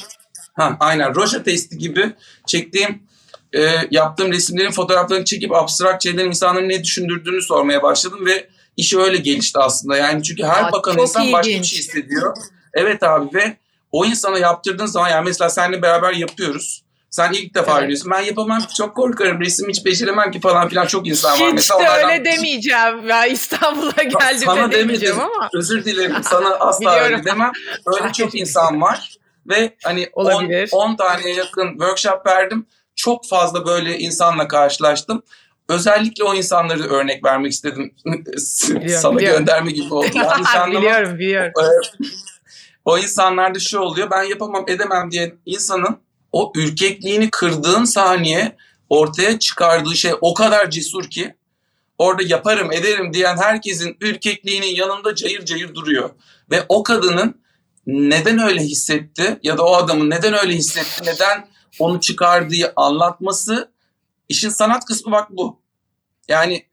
Ha, 0.55 0.77
aynen 0.81 1.15
Roşa 1.15 1.43
testi 1.43 1.79
gibi 1.79 2.15
çektiğim 2.47 3.08
e, 3.53 3.71
yaptığım 3.91 4.33
resimlerin 4.33 4.71
fotoğraflarını 4.71 5.25
çekip 5.25 5.55
abstrakt 5.55 6.03
şeylerin 6.03 6.29
insanların 6.29 6.69
ne 6.69 6.85
düşündürdüğünü 6.85 7.43
sormaya 7.43 7.83
başladım 7.83 8.27
ve 8.27 8.49
işi 8.77 8.99
öyle 8.99 9.17
gelişti 9.17 9.59
aslında. 9.59 9.97
Yani 9.97 10.23
çünkü 10.23 10.45
her 10.45 10.65
Aa, 10.65 10.73
bakan 10.73 10.99
insan 10.99 11.23
ilginç. 11.23 11.35
başka 11.35 11.51
bir 11.51 11.65
şey 11.65 11.79
hissediyor. 11.79 12.37
Evet 12.75 13.03
abi 13.03 13.35
ve 13.35 13.57
o 13.93 14.05
insana 14.05 14.39
yaptırdığın 14.39 14.87
zaman 14.87 15.09
yani 15.09 15.25
mesela 15.25 15.51
seninle 15.51 15.83
beraber 15.83 16.13
yapıyoruz. 16.13 16.83
Sen 17.11 17.33
ilk 17.33 17.55
defa 17.55 17.73
evet. 17.73 17.81
oynuyorsun. 17.81 18.11
Ben 18.11 18.21
yapamam 18.21 18.61
ki 18.61 18.75
çok 18.75 18.97
korkarım. 18.97 19.41
Resim 19.41 19.69
hiç 19.69 19.85
beceremem 19.85 20.31
ki 20.31 20.41
falan 20.41 20.69
filan 20.69 20.87
çok 20.87 21.09
insan 21.09 21.41
var. 21.41 21.49
Hiç 21.49 21.55
mesela 21.55 21.81
de 21.81 22.07
öyle 22.07 22.25
demeyeceğim. 22.25 23.09
Ya 23.09 23.27
İstanbul'a 23.27 24.03
geldim 24.03 24.43
sana 24.45 24.73
de 24.73 24.77
demeyeceğim 24.77 25.21
ama. 25.21 25.49
Özür 25.55 25.85
dilerim. 25.85 26.17
Sana 26.23 26.49
asla 26.49 27.01
öyle 27.01 27.25
demem. 27.25 27.53
Öyle 27.87 28.13
çok 28.13 28.35
insan 28.35 28.81
var. 28.81 29.17
Ve 29.47 29.77
hani 29.85 30.09
10 30.73 30.97
taneye 30.97 31.35
yakın 31.35 31.71
workshop 31.71 32.27
verdim. 32.27 32.67
Çok 32.99 33.29
fazla 33.29 33.67
böyle 33.67 33.99
insanla 33.99 34.49
karşılaştım. 34.49 35.23
Özellikle 35.69 36.25
o 36.25 36.35
insanları 36.35 36.83
örnek 36.85 37.25
vermek 37.25 37.53
istedim. 37.53 37.95
Biliyorum, 38.07 38.33
Sana 39.03 39.17
biliyorum. 39.17 39.39
gönderme 39.39 39.71
gibi 39.71 39.95
oldu. 39.95 40.07
Yanlış 40.15 40.55
anlama. 40.55 40.81
biliyorum, 40.81 41.19
biliyorum. 41.19 41.53
o 42.85 42.99
insanlarda 42.99 43.59
şu 43.59 43.79
oluyor. 43.79 44.11
Ben 44.11 44.23
yapamam, 44.23 44.65
edemem 44.69 45.11
diye 45.11 45.35
insanın 45.47 45.99
o 46.33 46.53
ürkekliğini 46.57 47.31
kırdığın 47.31 47.85
saniye 47.85 48.57
ortaya 48.89 49.39
çıkardığı 49.39 49.97
şey 49.97 50.13
o 50.21 50.35
kadar 50.35 50.71
cesur 50.71 51.05
ki 51.11 51.35
orada 51.99 52.23
yaparım 52.27 52.73
ederim 52.73 53.13
diyen 53.13 53.37
herkesin 53.37 53.97
ürkekliğinin 54.01 54.75
yanında 54.77 55.15
cayır 55.15 55.45
cayır 55.45 55.75
duruyor. 55.75 56.11
Ve 56.51 56.65
o 56.69 56.83
kadının 56.83 57.41
neden 57.87 58.39
öyle 58.39 58.61
hissetti 58.61 59.39
ya 59.43 59.59
da 59.59 59.65
o 59.65 59.75
adamın 59.75 60.11
neden 60.11 60.35
öyle 60.35 60.55
hissetti, 60.55 61.03
neden 61.05 61.49
onu 61.79 62.01
çıkardığı 62.01 62.73
anlatması 62.77 63.73
işin 64.29 64.49
sanat 64.49 64.85
kısmı 64.85 65.13
bak 65.13 65.31
bu. 65.31 65.61
Yani 66.29 66.67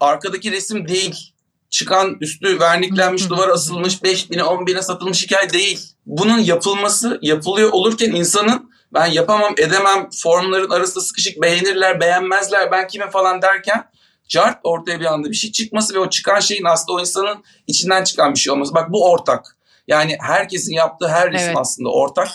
arkadaki 0.00 0.52
resim 0.52 0.88
değil. 0.88 1.32
Çıkan 1.70 2.16
üstü 2.20 2.60
verniklenmiş 2.60 3.30
duvar 3.30 3.48
asılmış 3.48 4.02
5 4.02 4.30
bine 4.30 4.44
10 4.44 4.66
bine 4.66 4.82
satılmış 4.82 5.24
hikaye 5.24 5.50
değil. 5.50 5.80
Bunun 6.06 6.38
yapılması 6.38 7.18
yapılıyor 7.22 7.72
olurken 7.72 8.10
insanın 8.10 8.70
ben 8.92 9.06
yapamam 9.06 9.54
edemem 9.58 10.08
formların 10.22 10.70
arasında 10.70 11.04
sıkışık 11.04 11.42
beğenirler 11.42 12.00
beğenmezler 12.00 12.72
ben 12.72 12.88
kime 12.88 13.10
falan 13.10 13.42
derken 13.42 13.90
cart 14.28 14.58
ortaya 14.64 15.00
bir 15.00 15.04
anda 15.04 15.30
bir 15.30 15.34
şey 15.34 15.52
çıkması 15.52 15.94
ve 15.94 15.98
o 15.98 16.10
çıkan 16.10 16.40
şeyin 16.40 16.64
aslında 16.64 16.92
o 16.92 17.00
insanın 17.00 17.44
içinden 17.66 18.04
çıkan 18.04 18.34
bir 18.34 18.38
şey 18.38 18.52
olması. 18.52 18.74
Bak 18.74 18.92
bu 18.92 19.10
ortak. 19.10 19.56
Yani 19.88 20.16
herkesin 20.20 20.72
yaptığı 20.72 21.08
her 21.08 21.32
resim 21.32 21.46
evet. 21.46 21.58
aslında 21.58 21.88
ortak 21.88 22.28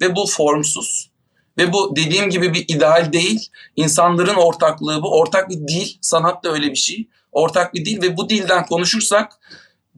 ve 0.00 0.16
bu 0.16 0.26
formsuz. 0.26 1.07
Ve 1.58 1.72
bu 1.72 1.96
dediğim 1.96 2.30
gibi 2.30 2.54
bir 2.54 2.64
ideal 2.68 3.12
değil. 3.12 3.48
İnsanların 3.76 4.34
ortaklığı 4.34 5.02
bu. 5.02 5.18
Ortak 5.18 5.48
bir 5.48 5.68
dil. 5.68 5.96
Sanat 6.00 6.44
da 6.44 6.52
öyle 6.52 6.70
bir 6.70 6.76
şey. 6.76 7.08
Ortak 7.32 7.74
bir 7.74 7.84
dil 7.84 8.02
ve 8.02 8.16
bu 8.16 8.28
dilden 8.28 8.66
konuşursak 8.66 9.38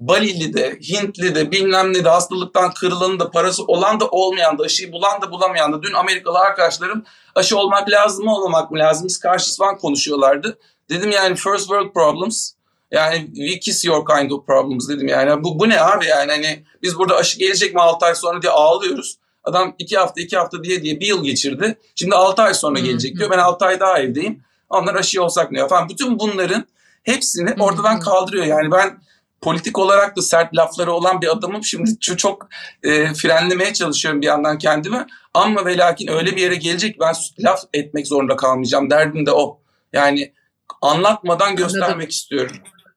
Balili 0.01 0.55
de, 0.55 0.79
Hintli 0.89 1.35
de, 1.35 1.53
bilmem 1.53 1.93
ne 1.93 2.05
de 2.05 2.09
hastalıktan 2.09 2.75
kırılanı 2.75 3.21
da, 3.21 3.31
parası 3.31 3.65
olan 3.65 4.01
da 4.01 4.09
olmayan 4.09 4.59
da, 4.59 4.63
aşıyı 4.63 4.93
bulan 4.93 5.23
da 5.23 5.31
bulamayan 5.31 5.73
da. 5.73 5.83
Dün 5.83 5.93
Amerikalı 5.93 6.39
arkadaşlarım 6.39 7.05
aşı 7.35 7.59
olmak 7.59 7.91
lazım 7.91 8.25
mı 8.25 8.37
olmamak 8.37 8.71
mı 8.71 8.79
lazım? 8.79 9.09
Biz 9.09 9.19
karşı 9.19 9.57
falan 9.57 9.79
konuşuyorlardı. 9.79 10.59
Dedim 10.91 11.11
yani 11.11 11.37
first 11.37 11.67
world 11.67 11.93
problems. 11.93 12.53
Yani 12.91 13.27
we 13.35 13.59
kiss 13.59 13.85
your 13.85 14.07
kind 14.07 14.31
of 14.31 14.47
problems 14.47 14.89
dedim 14.89 15.09
yani. 15.09 15.45
Bu, 15.45 15.59
bu 15.59 15.69
ne 15.69 15.81
abi 15.81 16.07
yani 16.07 16.33
hani 16.33 16.65
biz 16.83 16.99
burada 16.99 17.17
aşı 17.17 17.39
gelecek 17.39 17.75
mi 17.75 17.81
6 17.81 18.07
ay 18.07 18.15
sonra 18.15 18.43
diye 18.43 18.53
ağlıyoruz. 18.53 19.17
Adam 19.45 19.75
2 19.79 19.97
hafta 19.97 20.21
2 20.21 20.37
hafta 20.37 20.65
diye 20.65 20.83
diye 20.83 21.01
bir 21.01 21.07
yıl 21.07 21.25
geçirdi. 21.25 21.79
Şimdi 21.95 22.15
6 22.15 22.43
ay 22.43 22.55
sonra 22.55 22.79
gelecek 22.79 23.17
diyor. 23.17 23.31
Ben 23.31 23.39
6 23.39 23.65
ay 23.65 23.81
daha 23.81 23.99
evdeyim. 23.99 24.43
Onlar 24.71 24.95
aşı 24.95 25.23
olsak 25.23 25.53
ne 25.53 25.69
falan. 25.69 25.89
Bütün 25.89 26.19
bunların 26.19 26.65
hepsini 27.03 27.55
ortadan 27.59 28.01
kaldırıyor. 28.01 28.47
Yani 28.47 28.71
ben 28.71 28.99
politik 29.41 29.79
olarak 29.79 30.17
da 30.17 30.23
sert 30.23 30.57
lafları 30.57 30.93
olan 30.93 31.21
bir 31.21 31.33
adamım. 31.33 31.65
Şimdi 31.65 31.99
çok 32.01 32.49
e, 32.83 33.15
frenlemeye 33.15 33.73
çalışıyorum 33.73 34.21
bir 34.21 34.27
yandan 34.27 34.59
kendimi. 34.59 35.07
Ama 35.35 35.67
ve 35.67 35.77
lakin 35.79 36.09
öyle 36.09 36.37
bir 36.37 36.41
yere 36.41 36.55
gelecek 36.55 37.01
ben 37.01 37.15
laf 37.39 37.61
etmek 37.75 38.07
zorunda 38.07 38.37
kalmayacağım. 38.37 38.91
Derdim 38.91 39.27
de 39.27 39.33
o. 39.33 39.61
Yani 39.93 40.33
anlatmadan 40.83 41.57
göstermek 41.57 41.91
Anladım. 41.91 42.09
istiyorum. 42.09 42.57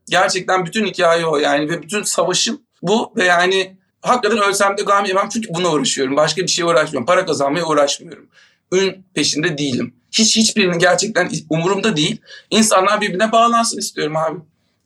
Gerçekten 0.10 0.66
bütün 0.66 0.86
hikaye 0.86 1.26
o 1.26 1.38
yani 1.38 1.70
ve 1.70 1.82
bütün 1.82 2.04
savaşım 2.04 2.62
bu 2.82 3.14
ve 3.16 3.24
yani 3.24 3.78
hakikaten 4.04 4.50
ölsem 4.50 4.78
de 4.78 4.82
gam 4.82 5.06
yemem 5.06 5.30
çünkü 5.30 5.54
buna 5.54 5.72
uğraşıyorum. 5.72 6.16
Başka 6.16 6.42
bir 6.42 6.48
şeye 6.48 6.66
uğraşmıyorum. 6.66 7.06
Para 7.06 7.26
kazanmaya 7.26 7.66
uğraşmıyorum. 7.66 8.28
Ün 8.72 9.06
peşinde 9.14 9.58
değilim. 9.58 9.96
Hiç 10.12 10.38
hiçbirinin 10.38 10.80
gerçekten 10.80 11.32
umurumda 11.50 11.96
değil. 11.96 12.22
İnsanlar 12.50 13.02
birbirine 13.02 13.32
bağlansın 13.32 13.78
istiyorum 13.78 14.18
abi. 14.18 14.40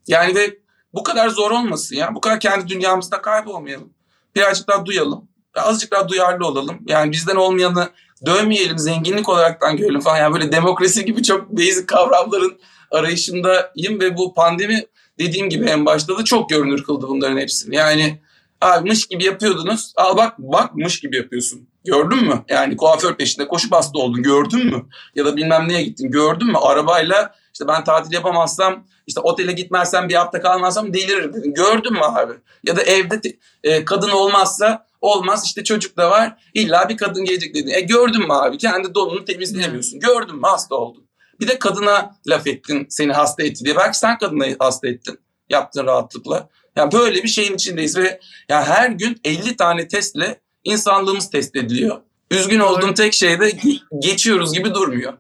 Yani 0.08 0.36
ve 0.36 0.58
bu 0.94 1.04
kadar 1.04 1.30
zor 1.30 1.52
olmasın 1.52 1.96
ya. 1.96 2.16
Bu 2.16 2.22
kadar 2.22 2.40
kendi 2.40 2.68
dünyamızda 2.68 3.22
kaybolmayalım. 3.22 3.94
Birazcık 4.36 4.68
daha 4.68 4.86
duyalım. 4.86 5.28
Azıcık 5.56 5.92
daha 5.92 6.10
duyarlı 6.10 6.48
olalım. 6.48 6.80
Yani 6.88 7.12
bizden 7.12 7.36
olmayanı 7.36 7.90
dövmeyelim, 8.26 8.80
zenginlik 8.80 9.30
olaraktan 9.30 9.78
görelim 9.78 10.00
falan. 10.00 10.18
Yani 10.18 10.34
böyle 10.34 10.52
demokrasi 10.52 11.06
gibi 11.06 11.24
çok 11.24 11.50
basic 11.50 11.86
kavramların 11.86 12.60
arayışındayım 12.92 14.00
ve 14.00 14.18
bu 14.18 14.34
pandemi 14.34 14.86
dediğim 15.20 15.50
gibi 15.50 15.66
en 15.66 15.86
başta 15.86 16.18
da 16.18 16.24
çok 16.24 16.50
görünür 16.50 16.84
kıldı 16.84 17.08
bunların 17.10 17.38
hepsini. 17.38 17.76
Yani 17.76 18.20
abi 18.62 18.90
mış 18.90 19.08
gibi 19.08 19.24
yapıyordunuz. 19.24 19.94
Al 19.96 20.18
bak 20.18 20.36
bak 20.38 20.76
mış 20.76 21.00
gibi 21.00 21.16
yapıyorsun. 21.18 21.68
Gördün 21.86 22.24
mü? 22.24 22.44
Yani 22.50 22.78
kuaför 22.78 23.16
peşinde 23.16 23.48
koşup 23.48 23.72
hasta 23.72 24.00
oldun 24.00 24.24
gördün 24.24 24.66
mü? 24.66 24.86
Ya 25.16 25.26
da 25.26 25.38
bilmem 25.38 25.68
neye 25.68 25.84
gittin 25.84 26.12
gördün 26.12 26.48
mü? 26.48 26.58
Arabayla 26.62 27.36
işte 27.54 27.68
ben 27.68 27.84
tatil 27.84 28.14
yapamazsam 28.14 28.86
işte 29.08 29.22
otele 29.22 29.52
gitmezsem 29.52 30.10
bir 30.10 30.14
hafta 30.14 30.42
kalmazsam 30.42 30.94
deliririm 30.94 31.34
dedim. 31.34 31.54
Gördün 31.54 31.94
mü 31.94 32.00
abi? 32.02 32.34
Ya 32.64 32.76
da 32.76 32.82
evde 32.82 33.22
e, 33.64 33.86
kadın 33.86 34.10
olmazsa 34.10 34.88
olmaz 35.02 35.46
işte 35.46 35.64
çocuk 35.64 35.98
da 35.98 36.12
var 36.12 36.38
illa 36.54 36.90
bir 36.90 36.98
kadın 36.98 37.26
gelecek 37.26 37.56
dedin. 37.56 37.72
E 37.72 37.82
gördün 37.82 38.22
mü 38.28 38.34
abi 38.34 38.58
kendi 38.58 38.96
donunu 38.96 39.26
temizleyemiyorsun. 39.26 40.00
Gördün 40.00 40.36
mü 40.36 40.42
hasta 40.44 40.76
oldun. 40.76 41.08
Bir 41.40 41.48
de 41.48 41.60
kadına 41.60 42.16
laf 42.28 42.48
ettin 42.48 42.86
seni 42.90 43.14
hasta 43.14 43.44
etti 43.44 43.66
diye. 43.66 43.76
Belki 43.76 43.98
sen 43.98 44.18
kadına 44.18 44.46
hasta 44.60 44.88
ettin 44.88 45.20
yaptın 45.50 45.86
rahatlıkla. 45.86 46.50
Yani 46.78 46.92
böyle 46.92 47.24
bir 47.24 47.28
şeyin 47.28 47.54
içindeyiz 47.54 47.98
ve 47.98 48.20
yani 48.50 48.66
her 48.66 48.90
gün 48.90 49.20
50 49.24 49.56
tane 49.56 49.88
testle 49.88 50.40
insanlığımız 50.64 51.30
test 51.30 51.56
ediliyor. 51.56 52.02
Üzgün 52.32 52.60
olduğum 52.60 52.94
tek 52.94 53.14
şey 53.14 53.40
de 53.40 53.52
geçiyoruz 54.00 54.54
gibi 54.54 54.74
durmuyor 54.74 55.14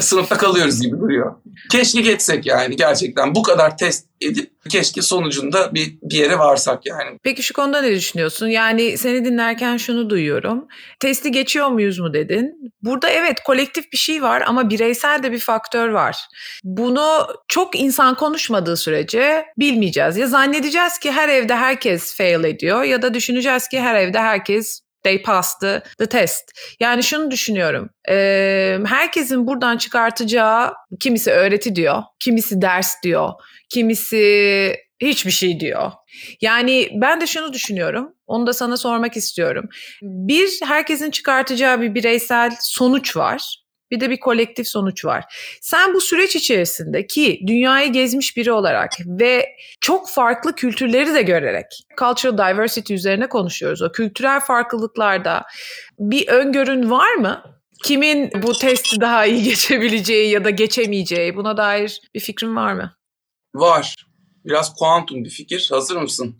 sınıfta 0.00 0.36
kalıyoruz 0.36 0.80
gibi 0.80 1.00
duruyor. 1.00 1.34
Keşke 1.70 2.00
geçsek 2.00 2.46
yani 2.46 2.76
gerçekten 2.76 3.34
bu 3.34 3.42
kadar 3.42 3.78
test 3.78 4.06
edip 4.20 4.50
keşke 4.68 5.02
sonucunda 5.02 5.74
bir, 5.74 5.98
bir 6.02 6.16
yere 6.16 6.38
varsak 6.38 6.86
yani. 6.86 7.18
Peki 7.22 7.42
şu 7.42 7.54
konuda 7.54 7.80
ne 7.80 7.90
düşünüyorsun? 7.90 8.46
Yani 8.46 8.98
seni 8.98 9.24
dinlerken 9.24 9.76
şunu 9.76 10.10
duyuyorum. 10.10 10.66
Testi 11.00 11.30
geçiyor 11.30 11.68
muyuz 11.68 11.98
mu 11.98 12.14
dedin. 12.14 12.72
Burada 12.82 13.08
evet 13.08 13.42
kolektif 13.44 13.92
bir 13.92 13.96
şey 13.96 14.22
var 14.22 14.42
ama 14.46 14.70
bireysel 14.70 15.22
de 15.22 15.32
bir 15.32 15.40
faktör 15.40 15.88
var. 15.88 16.16
Bunu 16.64 17.26
çok 17.48 17.80
insan 17.80 18.14
konuşmadığı 18.14 18.76
sürece 18.76 19.46
bilmeyeceğiz. 19.58 20.16
Ya 20.16 20.26
zannedeceğiz 20.26 20.98
ki 20.98 21.12
her 21.12 21.28
evde 21.28 21.54
herkes 21.54 22.16
fail 22.16 22.44
ediyor 22.44 22.82
ya 22.82 23.02
da 23.02 23.14
düşüneceğiz 23.14 23.68
ki 23.68 23.80
her 23.80 23.94
evde 23.94 24.18
herkes 24.18 24.83
they 25.04 25.22
passed 25.22 25.60
the, 25.60 25.82
the 25.98 26.06
test. 26.06 26.44
Yani 26.80 27.02
şunu 27.02 27.30
düşünüyorum. 27.30 27.90
E, 28.08 28.78
herkesin 28.86 29.46
buradan 29.46 29.76
çıkartacağı 29.76 30.74
kimisi 31.00 31.30
öğreti 31.30 31.76
diyor, 31.76 32.02
kimisi 32.20 32.62
ders 32.62 33.02
diyor, 33.02 33.30
kimisi 33.68 34.76
hiçbir 35.02 35.30
şey 35.30 35.60
diyor. 35.60 35.92
Yani 36.40 36.88
ben 36.94 37.20
de 37.20 37.26
şunu 37.26 37.52
düşünüyorum. 37.52 38.12
Onu 38.26 38.46
da 38.46 38.52
sana 38.52 38.76
sormak 38.76 39.16
istiyorum. 39.16 39.68
Bir 40.02 40.48
herkesin 40.64 41.10
çıkartacağı 41.10 41.80
bir 41.80 41.94
bireysel 41.94 42.52
sonuç 42.60 43.16
var 43.16 43.63
bir 43.90 44.00
de 44.00 44.10
bir 44.10 44.20
kolektif 44.20 44.68
sonuç 44.68 45.04
var. 45.04 45.24
Sen 45.60 45.94
bu 45.94 46.00
süreç 46.00 46.36
içerisinde 46.36 47.06
ki 47.06 47.40
dünyayı 47.46 47.92
gezmiş 47.92 48.36
biri 48.36 48.52
olarak 48.52 48.92
ve 49.06 49.56
çok 49.80 50.10
farklı 50.10 50.54
kültürleri 50.54 51.14
de 51.14 51.22
görerek 51.22 51.66
cultural 51.98 52.38
diversity 52.38 52.94
üzerine 52.94 53.28
konuşuyoruz. 53.28 53.82
O 53.82 53.92
kültürel 53.92 54.40
farklılıklarda 54.40 55.42
bir 55.98 56.28
öngörün 56.28 56.90
var 56.90 57.14
mı? 57.14 57.42
Kimin 57.84 58.30
bu 58.42 58.58
testi 58.58 59.00
daha 59.00 59.26
iyi 59.26 59.42
geçebileceği 59.50 60.30
ya 60.30 60.44
da 60.44 60.50
geçemeyeceği 60.50 61.36
buna 61.36 61.56
dair 61.56 62.00
bir 62.14 62.20
fikrin 62.20 62.56
var 62.56 62.72
mı? 62.72 62.92
Var. 63.54 63.94
Biraz 64.44 64.74
kuantum 64.74 65.24
bir 65.24 65.30
fikir. 65.30 65.68
Hazır 65.72 65.96
mısın? 65.96 66.36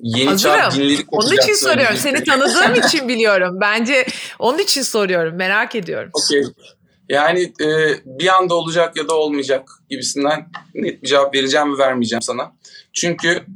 Yeni 0.00 0.28
Hazırım. 0.28 0.56
çağ 0.56 0.70
dinleri 0.70 1.04
Onun 1.08 1.32
için 1.32 1.54
soruyorum. 1.54 1.96
Seni 1.96 2.24
tanıdığım 2.24 2.74
için 2.86 3.08
biliyorum. 3.08 3.58
Bence 3.60 4.06
onun 4.38 4.58
için 4.58 4.82
soruyorum. 4.82 5.36
Merak 5.36 5.74
ediyorum. 5.74 6.10
Okey. 6.12 6.44
Yani 7.08 7.52
e, 7.60 7.66
bir 8.04 8.36
anda 8.36 8.54
olacak 8.54 8.96
ya 8.96 9.08
da 9.08 9.14
olmayacak 9.14 9.70
gibisinden 9.90 10.48
net 10.74 11.02
bir 11.02 11.08
cevap 11.08 11.34
vereceğim 11.34 11.68
mi 11.68 11.78
vermeyeceğim 11.78 12.22
sana. 12.22 12.52
Çünkü 12.92 13.46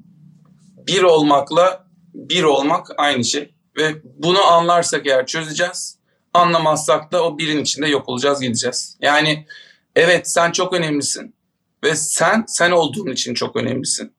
bir 0.87 1.02
olmakla 1.02 1.87
bir 2.14 2.42
olmak 2.42 2.87
aynı 2.97 3.25
şey. 3.25 3.54
Ve 3.76 3.95
bunu 4.04 4.42
anlarsak 4.42 5.07
eğer 5.07 5.26
çözeceğiz. 5.26 5.99
Anlamazsak 6.35 7.12
da 7.12 7.25
o 7.25 7.38
birin 7.38 7.62
içinde 7.62 7.88
yok 7.88 8.09
olacağız 8.09 8.40
gideceğiz. 8.40 8.97
Yani 9.00 9.47
evet 9.97 10.30
sen 10.30 10.52
çok 10.52 10.73
önemlisin 10.73 11.35
ve 11.85 11.97
sen 11.97 12.45
sen 12.49 12.71
olduğun 12.71 13.11
için 13.11 13.35
çok 13.35 13.57
önemlisin. 13.57 14.12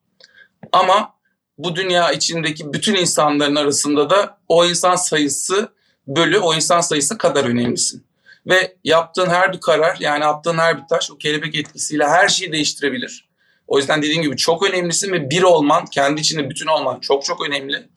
Ama 0.72 1.14
bu 1.58 1.76
dünya 1.76 2.12
içindeki 2.12 2.74
bütün 2.74 2.96
insanların 2.96 3.56
arasında 3.56 4.10
da 4.10 4.38
o 4.48 4.66
insan 4.66 4.96
sayısı 4.96 5.70
bölü 6.08 6.40
o 6.40 6.54
insan 6.54 6.82
sayısı 6.82 7.18
kadar 7.18 7.46
önemlisin. 7.46 8.06
Ve 8.48 8.76
yaptığın 8.84 9.30
her 9.30 9.54
bir 9.54 9.60
karar 9.60 9.98
yani 10.00 10.26
attığın 10.26 10.58
her 10.58 10.78
bir 10.78 10.88
taş 10.88 11.12
o 11.12 11.18
kelebek 11.18 11.56
etkisiyle 11.56 12.08
her 12.08 12.28
şeyi 12.28 12.52
değiştirebilir. 12.52 13.30
O 13.68 13.78
yüzden 13.78 14.02
dediğim 14.02 14.22
gibi 14.22 14.38
çok 14.38 14.64
önemlisin 14.64 15.12
ve 15.12 15.30
bir 15.30 15.44
olman, 15.44 15.86
kendi 15.86 16.22
içinde 16.22 16.50
bütün 16.50 16.68
olman 16.68 17.00
çok 17.00 17.26
çok 17.26 17.48
önemli. 17.48 17.90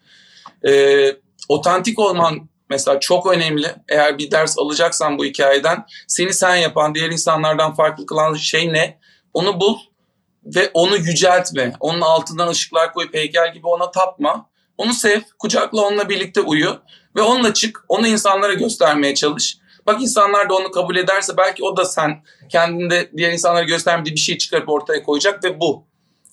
Ee, 0.69 1.17
otantik 1.49 1.99
olman 1.99 2.49
mesela 2.71 3.01
çok 3.01 3.27
önemli. 3.27 3.75
Eğer 3.89 4.19
bir 4.19 4.31
ders 4.31 4.59
alacaksan 4.59 5.19
bu 5.19 5.25
hikayeden 5.25 5.87
seni 6.09 6.33
sen 6.33 6.57
yapan, 6.57 6.95
diğer 6.95 7.11
insanlardan 7.11 7.75
farklı 7.75 8.07
kılan 8.07 8.35
şey 8.35 8.73
ne? 8.73 8.99
Onu 9.35 9.61
bul 9.61 9.79
ve 10.45 10.71
onu 10.75 10.97
yüceltme. 10.97 11.73
Onun 11.81 12.01
altından 12.01 12.49
ışıklar 12.49 12.93
koyup 12.93 13.15
heykel 13.15 13.55
gibi 13.55 13.67
ona 13.67 13.91
tapma. 13.91 14.51
Onu 14.79 14.93
sev, 14.93 15.21
kucakla 15.39 15.81
onunla 15.81 16.09
birlikte 16.09 16.41
uyu 16.41 16.83
ve 17.17 17.23
onunla 17.23 17.55
çık. 17.55 17.85
Onu 17.89 18.07
insanlara 18.07 18.55
göstermeye 18.55 19.15
çalış. 19.15 19.59
Bak 19.87 20.03
insanlar 20.03 20.49
da 20.49 20.55
onu 20.55 20.71
kabul 20.71 20.97
ederse 20.97 21.37
belki 21.37 21.65
o 21.65 21.77
da 21.77 21.85
sen 21.85 22.23
kendinde 22.49 23.11
diğer 23.17 23.33
insanlara 23.33 23.65
göstermediği 23.65 24.15
bir 24.15 24.21
şey 24.21 24.39
çıkarıp 24.39 24.69
ortaya 24.69 25.03
koyacak 25.03 25.45
ve 25.45 25.61
bu. 25.61 25.85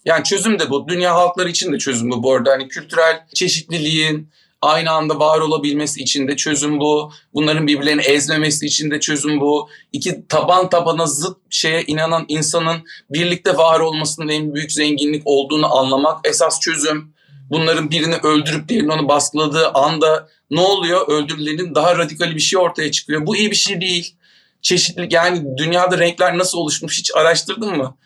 Yani 0.05 0.23
çözüm 0.23 0.59
de 0.59 0.69
bu. 0.69 0.87
Dünya 0.87 1.15
halkları 1.15 1.49
için 1.49 1.73
de 1.73 1.77
çözüm 1.77 2.11
bu 2.11 2.23
bu 2.23 2.33
arada. 2.33 2.51
Hani 2.51 2.67
kültürel 2.67 3.25
çeşitliliğin, 3.33 4.29
aynı 4.61 4.91
anda 4.91 5.19
var 5.19 5.39
olabilmesi 5.39 6.01
için 6.01 6.27
de 6.27 6.35
çözüm 6.35 6.79
bu. 6.79 7.11
Bunların 7.33 7.67
birbirlerini 7.67 8.01
ezmemesi 8.01 8.65
için 8.65 8.91
de 8.91 8.99
çözüm 8.99 9.41
bu. 9.41 9.69
İki 9.91 10.27
taban 10.27 10.69
tabana 10.69 11.05
zıt 11.05 11.37
şeye 11.49 11.83
inanan 11.83 12.25
insanın 12.27 12.83
birlikte 13.09 13.57
var 13.57 13.79
olmasının 13.79 14.27
en 14.27 14.55
büyük 14.55 14.71
zenginlik 14.71 15.21
olduğunu 15.25 15.77
anlamak 15.77 16.19
esas 16.23 16.59
çözüm. 16.59 17.13
Bunların 17.51 17.91
birini 17.91 18.15
öldürüp 18.15 18.67
diğerinin 18.67 18.89
onu 18.89 19.07
baskıladığı 19.07 19.69
anda 19.69 20.29
ne 20.51 20.61
oluyor? 20.61 21.07
Öldürülenin 21.07 21.75
daha 21.75 21.97
radikal 21.97 22.35
bir 22.35 22.39
şey 22.39 22.59
ortaya 22.59 22.91
çıkıyor. 22.91 23.25
Bu 23.25 23.35
iyi 23.35 23.51
bir 23.51 23.55
şey 23.55 23.81
değil. 23.81 24.15
Çeşitlilik 24.61 25.13
yani 25.13 25.57
dünyada 25.57 25.97
renkler 25.97 26.37
nasıl 26.37 26.57
oluşmuş 26.57 26.99
hiç 26.99 27.11
araştırdın 27.15 27.77
mı? 27.77 27.97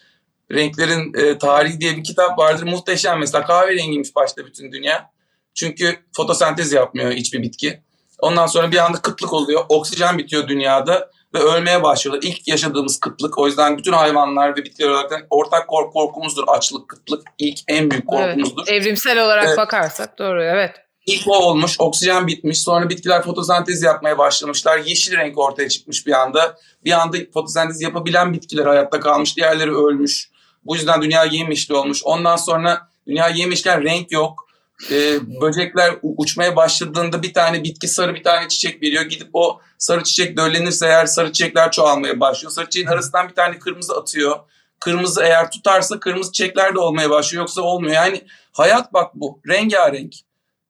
Renklerin 0.51 1.13
e, 1.13 1.37
Tarihi 1.37 1.79
diye 1.79 1.97
bir 1.97 2.03
kitap 2.03 2.39
vardır. 2.39 2.63
Muhteşem 2.63 3.19
mesela 3.19 3.45
kahverengiymiş 3.45 4.15
başta 4.15 4.45
bütün 4.45 4.71
dünya. 4.71 5.09
Çünkü 5.53 5.95
fotosentez 6.13 6.73
yapmıyor 6.73 7.11
hiçbir 7.11 7.41
bitki. 7.41 7.81
Ondan 8.19 8.47
sonra 8.47 8.71
bir 8.71 8.85
anda 8.85 9.01
kıtlık 9.01 9.33
oluyor. 9.33 9.65
Oksijen 9.69 10.17
bitiyor 10.17 10.47
dünyada 10.47 11.11
ve 11.35 11.39
ölmeye 11.39 11.83
başlıyorlar. 11.83 12.23
İlk 12.23 12.47
yaşadığımız 12.47 12.99
kıtlık. 12.99 13.37
O 13.37 13.47
yüzden 13.47 13.77
bütün 13.77 13.93
hayvanlar 13.93 14.51
ve 14.51 14.55
bitkiler 14.55 14.89
olarak 14.89 15.27
ortak 15.29 15.67
kork 15.67 15.93
korkumuzdur 15.93 16.43
açlık, 16.47 16.89
kıtlık. 16.89 17.27
İlk 17.39 17.59
en 17.67 17.91
büyük 17.91 18.07
korkumuzdur. 18.07 18.63
Evet, 18.67 18.81
evrimsel 18.81 19.25
olarak 19.25 19.45
evet. 19.47 19.57
bakarsak 19.57 20.19
doğru 20.19 20.43
evet. 20.43 20.71
İlk 21.05 21.27
o 21.27 21.37
olmuş, 21.37 21.75
oksijen 21.79 22.27
bitmiş. 22.27 22.61
Sonra 22.61 22.89
bitkiler 22.89 23.23
fotosentez 23.23 23.83
yapmaya 23.83 24.17
başlamışlar. 24.17 24.77
Yeşil 24.77 25.17
renk 25.17 25.37
ortaya 25.37 25.69
çıkmış 25.69 26.07
bir 26.07 26.11
anda. 26.11 26.57
Bir 26.85 26.91
anda 26.91 27.17
fotosentez 27.33 27.81
yapabilen 27.81 28.33
bitkiler 28.33 28.65
hayatta 28.65 28.99
kalmış. 28.99 29.37
Diğerleri 29.37 29.71
ölmüş. 29.75 30.29
Bu 30.65 30.75
yüzden 30.75 31.01
dünya 31.01 31.23
yemişli 31.23 31.75
olmuş. 31.75 32.01
Ondan 32.03 32.35
sonra 32.35 32.89
dünya 33.07 33.29
yemişken 33.29 33.83
renk 33.83 34.11
yok 34.11 34.44
e, 34.91 35.19
böcekler 35.41 35.95
uçmaya 36.01 36.55
başladığında 36.55 37.23
bir 37.23 37.33
tane 37.33 37.63
bitki 37.63 37.87
sarı 37.87 38.15
bir 38.15 38.23
tane 38.23 38.47
çiçek 38.47 38.81
veriyor. 38.81 39.03
Gidip 39.03 39.29
o 39.33 39.61
sarı 39.77 40.03
çiçek 40.03 40.37
döllenirse 40.37 40.85
eğer 40.85 41.05
sarı 41.05 41.31
çiçekler 41.31 41.71
çoğalmaya 41.71 42.19
başlıyor. 42.19 42.51
Sarı 42.51 42.65
çiçeğin 42.65 42.87
arasından 42.87 43.29
bir 43.29 43.33
tane 43.33 43.59
kırmızı 43.59 43.95
atıyor. 43.95 44.39
Kırmızı 44.79 45.23
eğer 45.23 45.51
tutarsa 45.51 45.99
kırmızı 45.99 46.31
çiçekler 46.31 46.75
de 46.75 46.79
olmaya 46.79 47.09
başlıyor. 47.09 47.41
Yoksa 47.41 47.61
olmuyor. 47.61 47.93
Yani 47.93 48.21
hayat 48.51 48.93
bak 48.93 49.11
bu. 49.15 49.39
Rengarenk. 49.47 50.13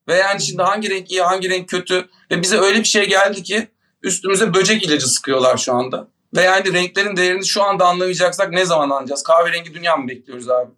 Ve 0.08 0.16
yani 0.16 0.42
şimdi 0.42 0.62
hangi 0.62 0.90
renk 0.90 1.12
iyi 1.12 1.22
hangi 1.22 1.50
renk 1.50 1.70
kötü. 1.70 2.10
Ve 2.32 2.42
bize 2.42 2.58
öyle 2.58 2.80
bir 2.80 2.84
şey 2.84 3.10
geldi 3.10 3.44
ki 3.44 3.68
üstümüze 4.04 4.54
böcek 4.54 4.86
ilacı 4.86 5.08
sıkıyorlar 5.08 5.58
şu 5.58 5.74
anda. 5.74 6.08
Ve 6.36 6.42
yani 6.42 6.74
renklerin 6.74 7.18
değerini 7.18 7.46
şu 7.46 7.64
anda 7.64 7.86
anlamayacaksak 7.86 8.52
ne 8.52 8.66
zaman 8.66 8.90
anlayacağız? 8.90 9.24
Kahverengi 9.24 9.74
dünya 9.74 9.98
mı 9.98 10.08
bekliyoruz 10.08 10.50
abi? 10.50 10.72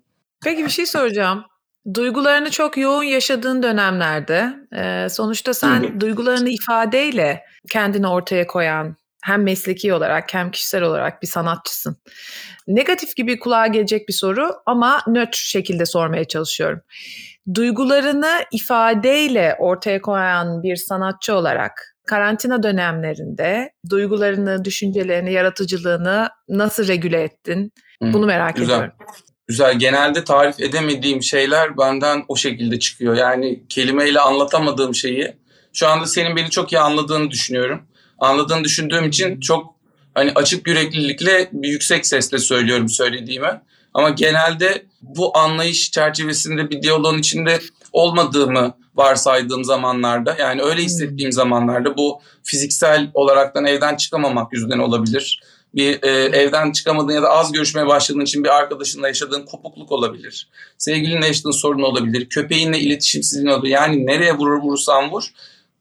Peki 0.43 0.65
bir 0.65 0.69
şey 0.69 0.85
soracağım. 0.85 1.45
Duygularını 1.93 2.51
çok 2.51 2.77
yoğun 2.77 3.03
yaşadığın 3.03 3.63
dönemlerde 3.63 4.53
e, 4.75 5.09
sonuçta 5.09 5.53
sen 5.53 5.83
Hı-hı. 5.83 5.99
duygularını 5.99 6.49
ifadeyle 6.49 7.43
kendini 7.69 8.07
ortaya 8.07 8.47
koyan 8.47 8.95
hem 9.23 9.43
mesleki 9.43 9.93
olarak 9.93 10.33
hem 10.33 10.51
kişisel 10.51 10.83
olarak 10.83 11.21
bir 11.21 11.27
sanatçısın. 11.27 11.97
Negatif 12.67 13.15
gibi 13.15 13.39
kulağa 13.39 13.67
gelecek 13.67 14.07
bir 14.07 14.13
soru 14.13 14.51
ama 14.65 15.01
nötr 15.07 15.37
şekilde 15.37 15.85
sormaya 15.85 16.25
çalışıyorum. 16.25 16.81
Duygularını 17.53 18.43
ifadeyle 18.51 19.55
ortaya 19.59 20.01
koyan 20.01 20.63
bir 20.63 20.75
sanatçı 20.75 21.35
olarak 21.35 21.95
karantina 22.07 22.63
dönemlerinde 22.63 23.71
duygularını, 23.89 24.65
düşüncelerini, 24.65 25.33
yaratıcılığını 25.33 26.29
nasıl 26.49 26.87
regüle 26.87 27.23
ettin? 27.23 27.71
Bunu 28.01 28.25
merak 28.25 28.55
Güzel. 28.55 28.73
ediyorum. 28.73 28.93
Güzel. 29.47 29.79
Genelde 29.79 30.23
tarif 30.23 30.59
edemediğim 30.59 31.23
şeyler 31.23 31.77
benden 31.77 32.25
o 32.27 32.35
şekilde 32.35 32.79
çıkıyor. 32.79 33.15
Yani 33.15 33.63
kelimeyle 33.69 34.19
anlatamadığım 34.19 34.95
şeyi 34.95 35.33
şu 35.73 35.87
anda 35.87 36.05
senin 36.05 36.35
beni 36.35 36.49
çok 36.49 36.73
iyi 36.73 36.79
anladığını 36.79 37.31
düşünüyorum. 37.31 37.81
Anladığını 38.19 38.63
düşündüğüm 38.63 39.07
için 39.07 39.39
çok 39.39 39.75
hani 40.13 40.31
açık 40.35 40.67
yüreklilikle 40.67 41.49
bir 41.51 41.69
yüksek 41.69 42.05
sesle 42.05 42.37
söylüyorum 42.37 42.89
söylediğimi. 42.89 43.61
Ama 43.93 44.09
genelde 44.09 44.85
bu 45.01 45.37
anlayış 45.37 45.91
çerçevesinde 45.91 46.69
bir 46.69 46.81
diyaloğun 46.81 47.17
içinde 47.17 47.59
olmadığımı 47.91 48.73
varsaydığım 48.95 49.63
zamanlarda 49.63 50.35
yani 50.39 50.61
öyle 50.61 50.83
hissettiğim 50.83 51.31
zamanlarda 51.31 51.97
bu 51.97 52.21
fiziksel 52.43 53.11
olaraktan 53.13 53.65
evden 53.65 53.95
çıkamamak 53.95 54.53
yüzünden 54.53 54.79
olabilir 54.79 55.41
bir 55.77 56.03
e, 56.03 56.09
evden 56.37 56.71
çıkamadığın 56.71 57.13
ya 57.13 57.21
da 57.21 57.29
az 57.29 57.51
görüşmeye 57.51 57.87
başladığın 57.87 58.21
için 58.21 58.43
bir 58.43 58.49
arkadaşınla 58.49 59.07
yaşadığın 59.07 59.45
kopukluk 59.45 59.91
olabilir. 59.91 60.49
Sevgilinle 60.77 61.27
yaşadığın 61.27 61.51
sorun 61.51 61.81
olabilir. 61.81 62.29
Köpeğinle 62.29 62.79
iletişimsizliğin 62.79 63.47
olabilir. 63.47 63.73
Yani 63.73 64.05
nereye 64.05 64.33
vurur 64.33 64.61
vurursan 64.61 65.11
vur. 65.11 65.23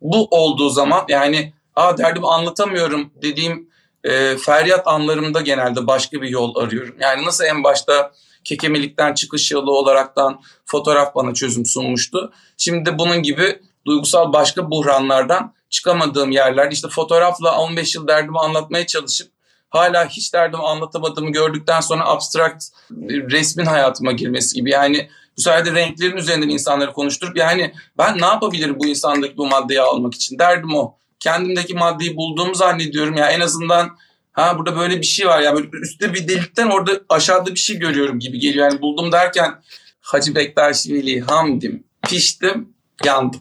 Bu 0.00 0.28
olduğu 0.30 0.70
zaman 0.70 1.04
yani 1.08 1.52
aa 1.76 1.98
derdimi 1.98 2.26
anlatamıyorum 2.26 3.10
dediğim 3.22 3.70
e, 4.04 4.36
feryat 4.36 4.86
anlarımda 4.86 5.40
genelde 5.40 5.86
başka 5.86 6.22
bir 6.22 6.28
yol 6.28 6.56
arıyorum. 6.56 6.96
Yani 7.00 7.24
nasıl 7.24 7.44
en 7.44 7.64
başta 7.64 8.12
kekemelikten 8.44 9.14
çıkış 9.14 9.52
yolu 9.52 9.78
olaraktan 9.78 10.40
fotoğraf 10.64 11.14
bana 11.14 11.34
çözüm 11.34 11.66
sunmuştu. 11.66 12.32
Şimdi 12.56 12.90
de 12.90 12.98
bunun 12.98 13.22
gibi 13.22 13.60
duygusal 13.86 14.32
başka 14.32 14.70
buhranlardan 14.70 15.54
çıkamadığım 15.70 16.30
yerlerde 16.30 16.74
işte 16.74 16.88
fotoğrafla 16.88 17.58
15 17.58 17.94
yıl 17.94 18.08
derdimi 18.08 18.38
anlatmaya 18.38 18.86
çalışıp 18.86 19.35
hala 19.76 20.08
hiç 20.08 20.34
derdimi 20.34 20.62
anlatamadığımı 20.62 21.32
gördükten 21.32 21.80
sonra 21.80 22.06
abstrakt 22.06 22.64
resmin 23.08 23.66
hayatıma 23.66 24.12
girmesi 24.12 24.56
gibi. 24.56 24.70
Yani 24.70 25.08
bu 25.36 25.42
sefer 25.42 25.66
de 25.66 25.74
renklerin 25.74 26.16
üzerinden 26.16 26.48
insanları 26.48 26.92
konuşturup 26.92 27.36
yani 27.36 27.72
ben 27.98 28.18
ne 28.18 28.26
yapabilirim 28.26 28.76
bu 28.80 28.86
insandaki 28.86 29.36
bu 29.36 29.46
maddeyi 29.46 29.80
almak 29.80 30.14
için 30.14 30.38
derdim 30.38 30.74
o. 30.74 30.98
Kendimdeki 31.20 31.74
maddeyi 31.74 32.16
bulduğumu 32.16 32.54
zannediyorum 32.54 33.16
ya 33.16 33.30
en 33.30 33.40
azından 33.40 33.96
ha 34.32 34.58
burada 34.58 34.76
böyle 34.76 34.98
bir 34.98 35.06
şey 35.06 35.26
var 35.26 35.40
ya 35.40 35.54
böyle 35.54 35.68
üstte 35.82 36.14
bir 36.14 36.28
delikten 36.28 36.70
orada 36.70 37.00
aşağıda 37.08 37.50
bir 37.50 37.60
şey 37.60 37.78
görüyorum 37.78 38.18
gibi 38.18 38.38
geliyor. 38.38 38.70
Yani 38.70 38.80
buldum 38.80 39.12
derken 39.12 39.54
Hacı 40.00 40.34
Bektaş 40.34 40.86
Veli 40.86 41.20
Hamdim 41.20 41.84
piştim 42.08 42.68
yandım. 43.04 43.40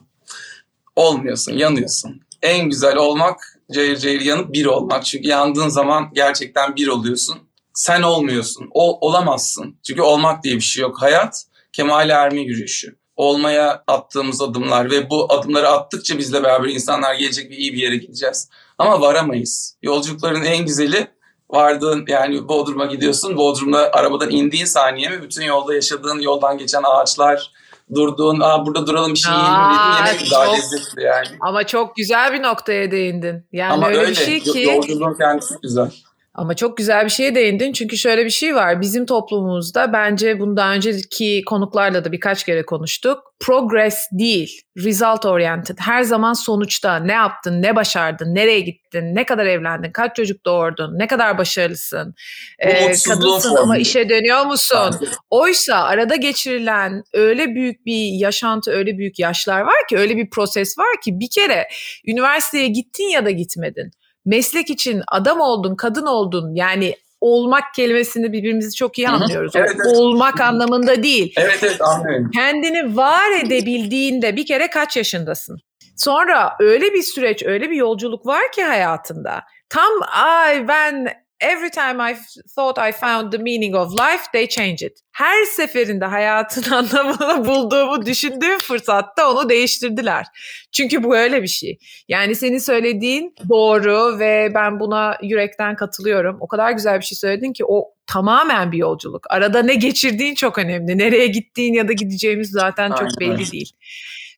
Olmuyorsun 0.96 1.52
yanıyorsun. 1.52 2.20
En 2.42 2.70
güzel 2.70 2.96
olmak 2.96 3.55
cayır 3.72 3.96
cayır 3.96 4.20
yanıp 4.20 4.52
bir 4.52 4.66
olmak. 4.66 5.04
Çünkü 5.04 5.28
yandığın 5.28 5.68
zaman 5.68 6.10
gerçekten 6.14 6.76
bir 6.76 6.88
oluyorsun. 6.88 7.38
Sen 7.74 8.02
olmuyorsun. 8.02 8.68
O 8.70 9.08
olamazsın. 9.08 9.78
Çünkü 9.86 10.02
olmak 10.02 10.44
diye 10.44 10.54
bir 10.54 10.60
şey 10.60 10.82
yok. 10.82 11.02
Hayat 11.02 11.44
kemale 11.72 12.12
erme 12.12 12.40
yürüyüşü. 12.40 12.96
Olmaya 13.16 13.84
attığımız 13.86 14.42
adımlar 14.42 14.90
ve 14.90 15.10
bu 15.10 15.32
adımları 15.32 15.68
attıkça 15.68 16.18
bizle 16.18 16.42
beraber 16.42 16.68
insanlar 16.68 17.14
gelecek 17.14 17.50
ve 17.50 17.56
iyi 17.56 17.72
bir 17.72 17.78
yere 17.78 17.96
gideceğiz. 17.96 18.48
Ama 18.78 19.00
varamayız. 19.00 19.76
Yolculukların 19.82 20.44
en 20.44 20.66
güzeli 20.66 21.08
vardığın 21.50 22.04
yani 22.08 22.48
Bodrum'a 22.48 22.86
gidiyorsun. 22.86 23.36
Bodrum'da 23.36 23.92
arabadan 23.92 24.30
indiğin 24.30 24.64
saniye 24.64 25.08
mi 25.08 25.22
bütün 25.22 25.42
yolda 25.42 25.74
yaşadığın 25.74 26.20
yoldan 26.20 26.58
geçen 26.58 26.82
ağaçlar, 26.82 27.52
durduğun, 27.94 28.40
aa 28.40 28.66
burada 28.66 28.86
duralım 28.86 29.12
bir 29.12 29.18
şey 29.18 29.32
yiyelim 29.32 29.54
dediğin 29.54 30.06
yemek 30.06 30.30
daha 30.30 30.52
lezzetli 30.52 31.02
yani. 31.02 31.26
Ama 31.40 31.66
çok 31.66 31.96
güzel 31.96 32.32
bir 32.32 32.42
noktaya 32.42 32.90
değindin. 32.90 33.46
Yani 33.52 33.72
Ama 33.72 33.88
öyle, 33.88 33.98
öyle 33.98 34.10
bir 34.10 34.14
şey 34.14 34.40
ki. 34.40 34.60
Yolculuğun 34.60 35.14
kendisi 35.14 35.54
güzel. 35.62 35.90
Ama 36.36 36.54
çok 36.56 36.76
güzel 36.76 37.04
bir 37.04 37.10
şeye 37.10 37.34
değindin 37.34 37.72
çünkü 37.72 37.98
şöyle 37.98 38.24
bir 38.24 38.30
şey 38.30 38.54
var. 38.54 38.80
Bizim 38.80 39.06
toplumumuzda 39.06 39.92
bence 39.92 40.40
bunu 40.40 40.56
daha 40.56 40.74
önceki 40.74 41.42
konuklarla 41.46 42.04
da 42.04 42.12
birkaç 42.12 42.44
kere 42.44 42.66
konuştuk. 42.66 43.18
Progress 43.40 44.06
değil, 44.12 44.60
result 44.84 45.24
oriented. 45.24 45.78
Her 45.80 46.02
zaman 46.02 46.32
sonuçta 46.32 46.96
ne 46.96 47.12
yaptın, 47.12 47.62
ne 47.62 47.76
başardın, 47.76 48.34
nereye 48.34 48.60
gittin, 48.60 49.14
ne 49.14 49.24
kadar 49.24 49.46
evlendin, 49.46 49.92
kaç 49.92 50.16
çocuk 50.16 50.44
doğurdun, 50.44 50.98
ne 50.98 51.06
kadar 51.06 51.38
başarılısın, 51.38 52.14
ee, 52.58 52.92
kadınsın 53.08 53.56
ama 53.56 53.76
işe 53.76 54.08
dönüyor 54.08 54.46
musun? 54.46 55.08
Oysa 55.30 55.76
arada 55.76 56.16
geçirilen 56.16 57.02
öyle 57.12 57.54
büyük 57.54 57.86
bir 57.86 58.20
yaşantı, 58.20 58.70
öyle 58.70 58.98
büyük 58.98 59.18
yaşlar 59.18 59.60
var 59.60 59.86
ki, 59.88 59.98
öyle 59.98 60.16
bir 60.16 60.30
proses 60.30 60.78
var 60.78 61.00
ki 61.04 61.20
bir 61.20 61.30
kere 61.30 61.68
üniversiteye 62.06 62.68
gittin 62.68 63.08
ya 63.08 63.24
da 63.24 63.30
gitmedin 63.30 63.90
meslek 64.26 64.70
için 64.70 65.02
adam 65.08 65.40
oldun, 65.40 65.76
kadın 65.76 66.06
oldun 66.06 66.54
yani 66.54 66.94
olmak 67.20 67.74
kelimesini 67.74 68.32
birbirimizi 68.32 68.74
çok 68.74 68.98
iyi 68.98 69.08
anlıyoruz. 69.08 69.52
Evet, 69.56 69.70
evet. 69.74 69.96
Olmak 69.96 70.40
anlamında 70.40 71.02
değil. 71.02 71.34
Evet 71.36 71.58
evet 71.62 71.80
anlıyorum. 71.80 72.30
Kendini 72.34 72.96
var 72.96 73.30
edebildiğinde 73.44 74.36
bir 74.36 74.46
kere 74.46 74.70
kaç 74.70 74.96
yaşındasın? 74.96 75.58
Sonra 75.96 76.56
öyle 76.60 76.92
bir 76.92 77.02
süreç, 77.02 77.42
öyle 77.42 77.70
bir 77.70 77.76
yolculuk 77.76 78.26
var 78.26 78.52
ki 78.52 78.64
hayatında. 78.64 79.42
Tam 79.68 79.92
ay 80.12 80.68
ben 80.68 81.08
Every 81.40 81.70
time 81.70 82.00
I 82.00 82.16
thought 82.54 82.78
I 82.78 82.92
found 82.92 83.32
the 83.32 83.38
meaning 83.38 83.74
of 83.74 83.92
life, 83.92 84.24
they 84.32 84.48
change 84.48 84.86
it. 84.86 85.00
Her 85.12 85.44
seferinde 85.44 86.04
hayatın 86.04 86.70
anlamını 86.72 87.48
bulduğumu 87.48 88.06
düşündüğüm 88.06 88.58
fırsatta 88.58 89.30
onu 89.30 89.48
değiştirdiler. 89.48 90.26
Çünkü 90.72 91.02
bu 91.02 91.16
öyle 91.16 91.42
bir 91.42 91.48
şey. 91.48 91.78
Yani 92.08 92.34
senin 92.34 92.58
söylediğin 92.58 93.34
doğru 93.48 94.18
ve 94.18 94.52
ben 94.54 94.80
buna 94.80 95.18
yürekten 95.22 95.76
katılıyorum. 95.76 96.36
O 96.40 96.48
kadar 96.48 96.70
güzel 96.70 97.00
bir 97.00 97.04
şey 97.04 97.16
söyledin 97.18 97.52
ki 97.52 97.64
o 97.64 97.94
tamamen 98.06 98.72
bir 98.72 98.78
yolculuk. 98.78 99.26
Arada 99.30 99.62
ne 99.62 99.74
geçirdiğin 99.74 100.34
çok 100.34 100.58
önemli. 100.58 100.98
Nereye 100.98 101.26
gittiğin 101.26 101.74
ya 101.74 101.88
da 101.88 101.92
gideceğimiz 101.92 102.50
zaten 102.50 102.88
çok 102.88 103.20
belli 103.20 103.52
değil. 103.52 103.72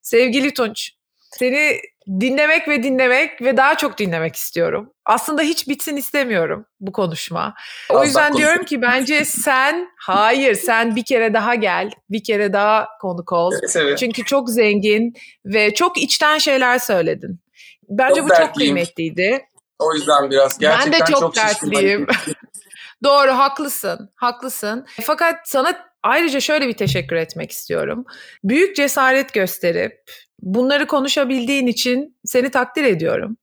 Sevgili 0.02 0.54
Tunç, 0.54 0.90
seni 1.38 1.80
dinlemek 2.20 2.68
ve 2.68 2.82
dinlemek 2.82 3.42
ve 3.42 3.56
daha 3.56 3.76
çok 3.76 3.98
dinlemek 3.98 4.36
istiyorum. 4.36 4.92
Aslında 5.04 5.42
hiç 5.42 5.68
bitsin 5.68 5.96
istemiyorum 5.96 6.66
bu 6.80 6.92
konuşma. 6.92 7.54
O 7.90 8.04
yüzden 8.04 8.36
diyorum 8.36 8.64
ki 8.64 8.82
bence 8.82 9.24
sen 9.24 9.88
hayır 10.00 10.54
sen 10.54 10.96
bir 10.96 11.04
kere 11.04 11.34
daha 11.34 11.54
gel. 11.54 11.90
Bir 12.10 12.24
kere 12.24 12.52
daha 12.52 12.88
konuk 13.00 13.32
ol. 13.32 13.52
Evet, 13.52 13.76
evet. 13.76 13.98
Çünkü 13.98 14.24
çok 14.24 14.50
zengin 14.50 15.12
ve 15.44 15.74
çok 15.74 15.98
içten 15.98 16.38
şeyler 16.38 16.78
söyledin. 16.78 17.40
Bence 17.88 18.20
çok 18.20 18.24
bu 18.24 18.30
dertliyim. 18.30 18.46
çok 18.48 18.56
kıymetliydi. 18.56 19.44
O 19.78 19.94
yüzden 19.94 20.30
biraz 20.30 20.58
gerçekten 20.58 20.92
ben 20.92 21.00
de 21.00 21.12
çok, 21.12 21.20
çok 21.20 21.36
dertliyim. 21.36 22.06
Doğru 23.04 23.30
haklısın. 23.30 24.10
Haklısın. 24.16 24.86
Fakat 25.02 25.34
sana 25.44 25.88
ayrıca 26.02 26.40
şöyle 26.40 26.68
bir 26.68 26.76
teşekkür 26.76 27.16
etmek 27.16 27.50
istiyorum. 27.50 28.04
Büyük 28.44 28.76
cesaret 28.76 29.34
gösterip 29.34 30.00
Bunları 30.42 30.86
konuşabildiğin 30.86 31.66
için 31.66 32.16
seni 32.24 32.50
takdir 32.50 32.84
ediyorum. 32.84 33.36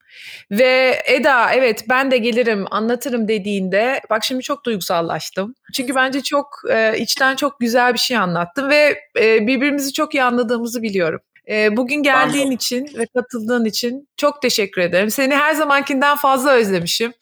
Ve 0.51 1.01
Eda 1.05 1.53
evet 1.53 1.85
ben 1.89 2.11
de 2.11 2.17
gelirim 2.17 2.65
anlatırım 2.71 3.27
dediğinde 3.27 4.01
bak 4.09 4.23
şimdi 4.23 4.43
çok 4.43 4.65
duygusallaştım. 4.65 5.55
Çünkü 5.73 5.95
bence 5.95 6.21
çok 6.21 6.61
e, 6.69 6.97
içten 6.97 7.35
çok 7.35 7.59
güzel 7.59 7.93
bir 7.93 7.99
şey 7.99 8.17
anlattın 8.17 8.69
ve 8.69 8.99
e, 9.19 9.47
birbirimizi 9.47 9.93
çok 9.93 10.13
iyi 10.13 10.23
anladığımızı 10.23 10.81
biliyorum. 10.81 11.19
E, 11.49 11.77
bugün 11.77 12.03
geldiğin 12.03 12.51
için 12.51 12.89
ve 12.97 13.05
katıldığın 13.05 13.65
için 13.65 14.09
çok 14.17 14.41
teşekkür 14.41 14.81
ederim. 14.81 15.09
Seni 15.09 15.35
her 15.35 15.53
zamankinden 15.53 16.15
fazla 16.15 16.51
özlemişim. 16.51 17.13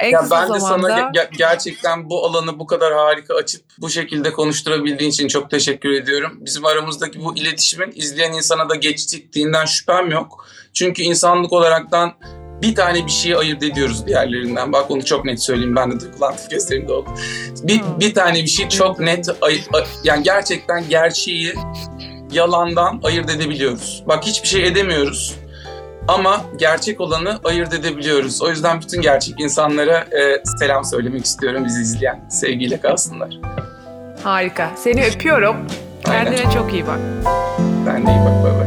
En 0.00 0.10
ya 0.10 0.26
ben 0.30 0.54
de 0.54 0.58
zamanda... 0.58 0.88
sana 0.88 1.00
ge- 1.00 1.36
gerçekten 1.36 2.10
bu 2.10 2.26
alanı 2.26 2.58
bu 2.58 2.66
kadar 2.66 2.94
harika 2.94 3.34
açıp 3.34 3.62
bu 3.78 3.90
şekilde 3.90 4.32
konuşturabildiğin 4.32 5.10
için 5.10 5.28
çok 5.28 5.50
teşekkür 5.50 5.90
ediyorum. 5.90 6.38
Bizim 6.40 6.64
aramızdaki 6.64 7.24
bu 7.24 7.36
iletişimin 7.36 7.92
izleyen 7.94 8.32
insana 8.32 8.68
da 8.68 8.74
geçtiğinden 8.74 9.64
şüphem 9.64 10.10
yok. 10.10 10.46
Çünkü 10.72 11.02
insanlık 11.02 11.52
olaraktan 11.52 12.12
bir 12.62 12.74
tane 12.74 13.06
bir 13.06 13.10
şeyi 13.10 13.36
ayırt 13.36 13.62
ediyoruz 13.62 14.06
diğerlerinden. 14.06 14.72
Bak 14.72 14.90
onu 14.90 15.04
çok 15.04 15.24
net 15.24 15.42
söyleyeyim. 15.42 15.76
Ben 15.76 15.92
de 15.92 16.00
duygulandım 16.00 16.44
gözlerimde 16.50 16.92
oldu. 16.92 17.10
Bir, 17.62 17.80
hmm. 17.80 18.00
bir 18.00 18.14
tane 18.14 18.42
bir 18.42 18.46
şey 18.46 18.68
çok 18.68 19.00
net 19.00 19.28
ay, 19.40 19.60
ay, 19.72 19.84
yani 20.04 20.22
gerçekten 20.22 20.88
gerçeği 20.88 21.54
yalandan 22.32 23.00
ayırt 23.04 23.30
edebiliyoruz. 23.30 24.04
Bak 24.06 24.24
hiçbir 24.24 24.48
şey 24.48 24.66
edemiyoruz 24.66 25.43
ama 26.08 26.40
gerçek 26.56 27.00
olanı 27.00 27.38
ayırt 27.44 27.74
edebiliyoruz. 27.74 28.42
O 28.42 28.48
yüzden 28.50 28.80
bütün 28.80 29.00
gerçek 29.00 29.40
insanlara 29.40 29.98
e, 29.98 30.42
selam 30.58 30.84
söylemek 30.84 31.24
istiyorum 31.24 31.64
bizi 31.64 31.82
izleyen. 31.82 32.20
Sevgiyle 32.28 32.80
kalsınlar. 32.80 33.38
Harika. 34.22 34.70
Seni 34.76 35.04
öpüyorum. 35.06 35.56
Aynen. 36.08 36.24
Kendine 36.24 36.52
çok 36.52 36.72
iyi 36.72 36.86
bak. 36.86 36.98
Ben 37.86 38.06
de 38.06 38.10
iyi 38.10 38.20
bak. 38.20 38.44
Bye. 38.44 38.63